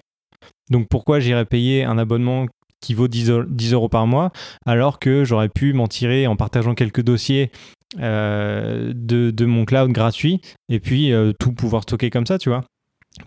[0.70, 2.46] Donc pourquoi j'irais payer un abonnement
[2.80, 3.32] qui vaut 10,
[3.74, 4.32] euros par mois
[4.68, 7.52] alors que j'aurais pu m'en tirer en partageant quelques dossiers
[7.96, 12.66] de, de, mon cloud gratuit et puis tout pouvoir stocker comme ça tu vois?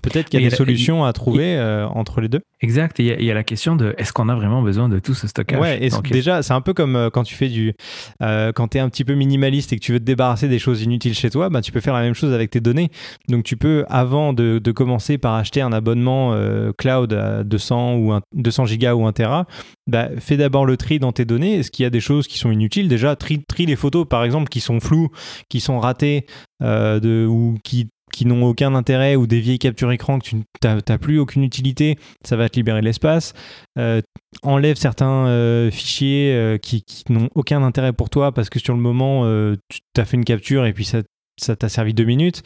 [0.02, 2.40] Peut-être qu'il y a des solutions à trouver euh, entre les deux.
[2.60, 2.98] Exact.
[2.98, 5.60] il y, a la question de est-ce qu'on a vraiment besoin de tout ce stockage
[5.60, 7.74] Ouais, et déjà, c'est un peu comme euh, quand tu fais du.
[8.22, 10.58] Euh, quand tu es un petit peu minimaliste et que tu veux te débarrasser des
[10.58, 12.90] choses inutiles chez toi, bah, tu peux faire la même chose avec tes données.
[13.28, 16.34] Donc, tu peux, avant de, commencer par acheter un abonnement
[16.78, 19.46] cloud à 200, ou 200 gigas ou 1 Tera,
[19.86, 21.56] bah, fais d'abord le tri dans tes données.
[21.56, 22.88] Est-ce qu'il y a des choses qui sont inutiles?
[22.88, 25.08] Déjà, tri, tri les photos, par exemple, qui sont floues,
[25.48, 26.26] qui sont ratées
[26.60, 30.98] de, ou qui qui n'ont aucun intérêt ou des vieilles captures écran que tu n'as
[30.98, 33.32] plus aucune utilité, ça va te libérer l'espace.
[33.78, 34.00] Euh,
[34.42, 38.80] enlève certains euh, fichiers euh, qui, n'ont aucun intérêt pour toi parce que sur le
[38.80, 39.24] moment,
[39.64, 42.42] tu as fait une capture et puis ça t'a servi deux minutes.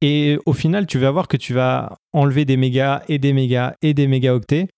[0.00, 3.74] Et au final, tu vas voir que tu vas enlever des mégas et des mégas
[3.80, 4.68] et des mégaoctets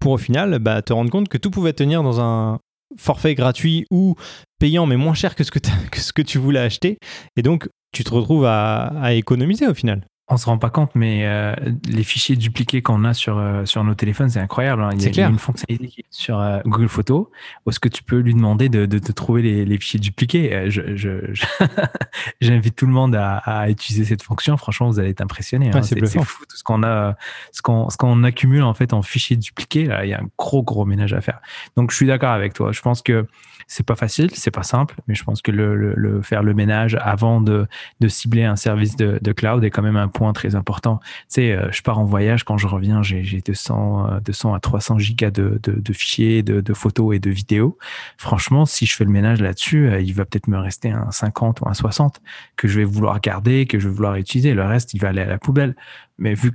[0.00, 2.58] pour au final bah, te rendre compte que tout pouvait tenir dans un
[2.96, 4.14] forfait gratuit ou
[4.58, 5.58] payant mais moins cher que ce que,
[5.90, 6.98] que ce que tu voulais acheter.
[7.36, 11.22] Et donc tu te retrouves à économiser au final on se rend pas compte, mais
[11.24, 11.54] euh,
[11.88, 14.82] les fichiers dupliqués qu'on a sur, euh, sur nos téléphones, c'est incroyable.
[14.82, 14.90] Hein.
[14.92, 17.28] Il, y a, une fonctionnalité sur euh, Google Photos
[17.64, 20.70] où est-ce que tu peux lui demander de, de, trouver les, les, fichiers dupliqués?
[20.70, 21.32] Je,
[22.42, 24.58] j'invite tout le monde à, à, utiliser cette fonction.
[24.58, 25.70] Franchement, vous allez être impressionné.
[25.72, 25.82] Hein.
[25.82, 27.16] c'est, fou tout ce qu'on a,
[27.52, 29.86] ce qu'on, ce qu'on accumule en fait en fichiers dupliqués.
[29.86, 31.40] Là, il y a un gros gros ménage à faire.
[31.76, 32.72] Donc, je suis d'accord avec toi.
[32.72, 33.26] Je pense que
[33.68, 36.96] c'est pas facile, c'est pas simple, mais je pense que le, le, faire le ménage
[37.02, 37.66] avant de,
[38.00, 41.00] de cibler un service de, de, cloud est quand même un très important.
[41.02, 44.60] Tu sais, euh, je pars en voyage, quand je reviens, j'ai 200, 200 euh, à
[44.60, 45.60] 300 gigas de,
[45.92, 47.78] fichiers, de, photos et de vidéos.
[48.16, 51.60] Franchement, si je fais le ménage là-dessus, euh, il va peut-être me rester un 50
[51.60, 52.20] ou un 60
[52.56, 54.54] que je vais vouloir garder, que je vais vouloir utiliser.
[54.54, 55.76] Le reste, il va aller à la poubelle.
[56.18, 56.52] Mais vu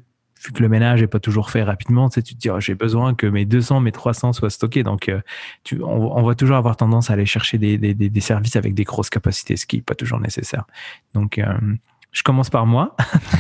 [0.54, 3.28] que le ménage n'est pas toujours fait rapidement, tu, te dis, oh, j'ai besoin que
[3.28, 4.84] mes 200, mes 300 soient stockés.
[4.84, 5.10] Donc,
[5.82, 9.66] on, va toujours avoir tendance à aller chercher des, services avec des grosses capacités, ce
[9.66, 10.66] qui n'est pas toujours nécessaire.
[11.14, 11.40] Donc,
[12.14, 12.96] je commence par moi.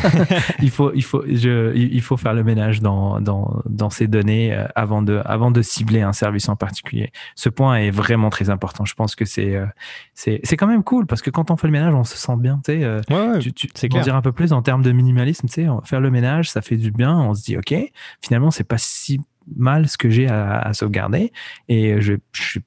[0.62, 4.54] il, faut, il, faut, je, il faut faire le ménage dans, dans, dans ces données
[4.54, 7.12] euh, avant de, avant de cibler un service en particulier.
[7.36, 8.84] Ce point est vraiment très important.
[8.84, 9.66] Je pense que c'est euh,
[10.14, 12.60] c'est quand même cool parce que quand on fait le ménage, on se sent bien.
[12.66, 15.48] Tu sais, euh, ouais, tu, tu dire un peu plus en termes de minimalisme.
[15.48, 17.16] Tu sais, faire le ménage, ça fait du bien.
[17.16, 17.76] On se dit, OK,
[18.22, 19.22] finalement, c'est pas si
[19.56, 21.32] mal ce que j'ai à, sauvegarder.
[21.70, 22.20] Et je n'ai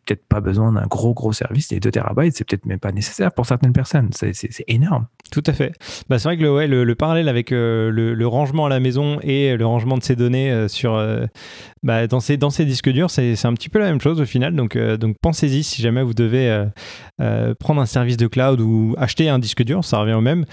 [0.04, 2.36] peut-être pas besoin d'un gros gros service des 2 terabytes.
[2.36, 4.10] C'est peut-être même pas nécessaire pour certaines personnes.
[4.12, 5.06] C'est énorme.
[5.30, 5.72] Tout à fait.
[6.08, 9.56] Bah, c'est vrai que le, le, parallèle avec euh, le, rangement à la maison et
[9.56, 11.26] le rangement de ces données euh, sur euh,
[11.82, 14.24] bah, dans, ces, dans ces disques durs c'est un petit peu la même chose au
[14.24, 14.54] final.
[14.54, 16.64] Donc, donc pensez-y si jamais vous devez
[17.58, 20.44] prendre un service de cloud ou acheter un disque dur ça revient au même.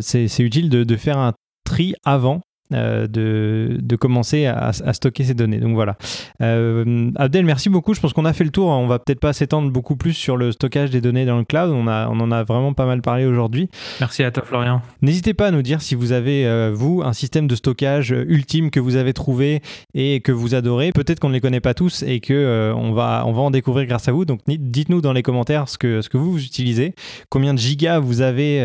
[0.00, 1.32] C'est utile de, de faire un
[1.64, 2.40] tri avant
[2.72, 5.58] euh, de, de, commencer à, stocker ces données.
[5.58, 5.96] Donc voilà.
[6.40, 7.94] Euh, Abdel, merci beaucoup.
[7.94, 8.68] Je pense qu'on a fait le tour.
[8.68, 11.70] On va peut-être pas s'étendre beaucoup plus sur le stockage des données dans le cloud.
[11.70, 13.68] On, a, on en a vraiment pas mal parlé aujourd'hui.
[14.00, 14.82] Merci à toi, Florian.
[15.02, 18.70] N'hésitez pas à nous dire si vous avez, euh, vous, un système de stockage ultime
[18.70, 19.60] que vous avez trouvé
[19.94, 20.92] et que vous adorez.
[20.92, 23.86] Peut-être qu'on ne les connaît pas tous et que on, va, on va en découvrir
[23.86, 24.24] grâce à vous.
[24.24, 26.94] Donc dites-nous dans les commentaires ce que, ce que vous, vous utilisez,
[27.28, 28.62] combien de gigas vous avez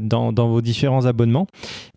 [0.00, 1.46] dans, dans vos différents abonnements.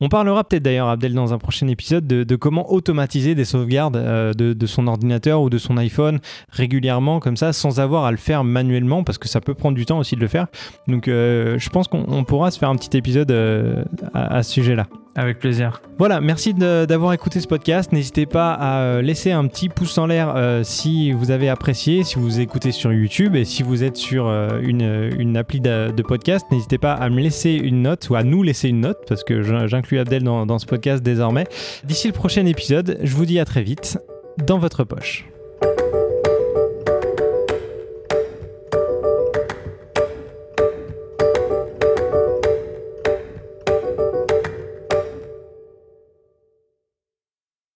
[0.01, 4.33] On parlera peut-être d'ailleurs, Abdel, dans un prochain épisode de, comment automatiser des sauvegardes euh,
[4.33, 8.43] de, son ordinateur ou de son iPhone régulièrement comme ça sans avoir à le faire
[8.43, 10.47] manuellement parce que ça peut prendre du temps aussi de le faire.
[10.87, 13.83] Donc euh, je pense qu'on pourra se faire un petit épisode euh,
[14.13, 14.87] à, ce sujet-là.
[15.15, 15.81] Avec plaisir.
[15.99, 17.91] Voilà, merci d'avoir écouté ce podcast.
[17.91, 22.39] N'hésitez pas à laisser un petit pouce en l'air si vous avez apprécié, si vous
[22.39, 26.47] écoutez sur YouTube et si vous êtes sur une, une, appli de, podcast.
[26.51, 29.43] N'hésitez pas à me laisser une note ou à nous laisser une note parce que
[29.67, 31.45] j'inclus Abdel dans, dans ce podcast désormais.
[31.83, 33.99] D'ici le prochain épisode, je vous dis à très vite
[34.47, 35.25] dans votre poche.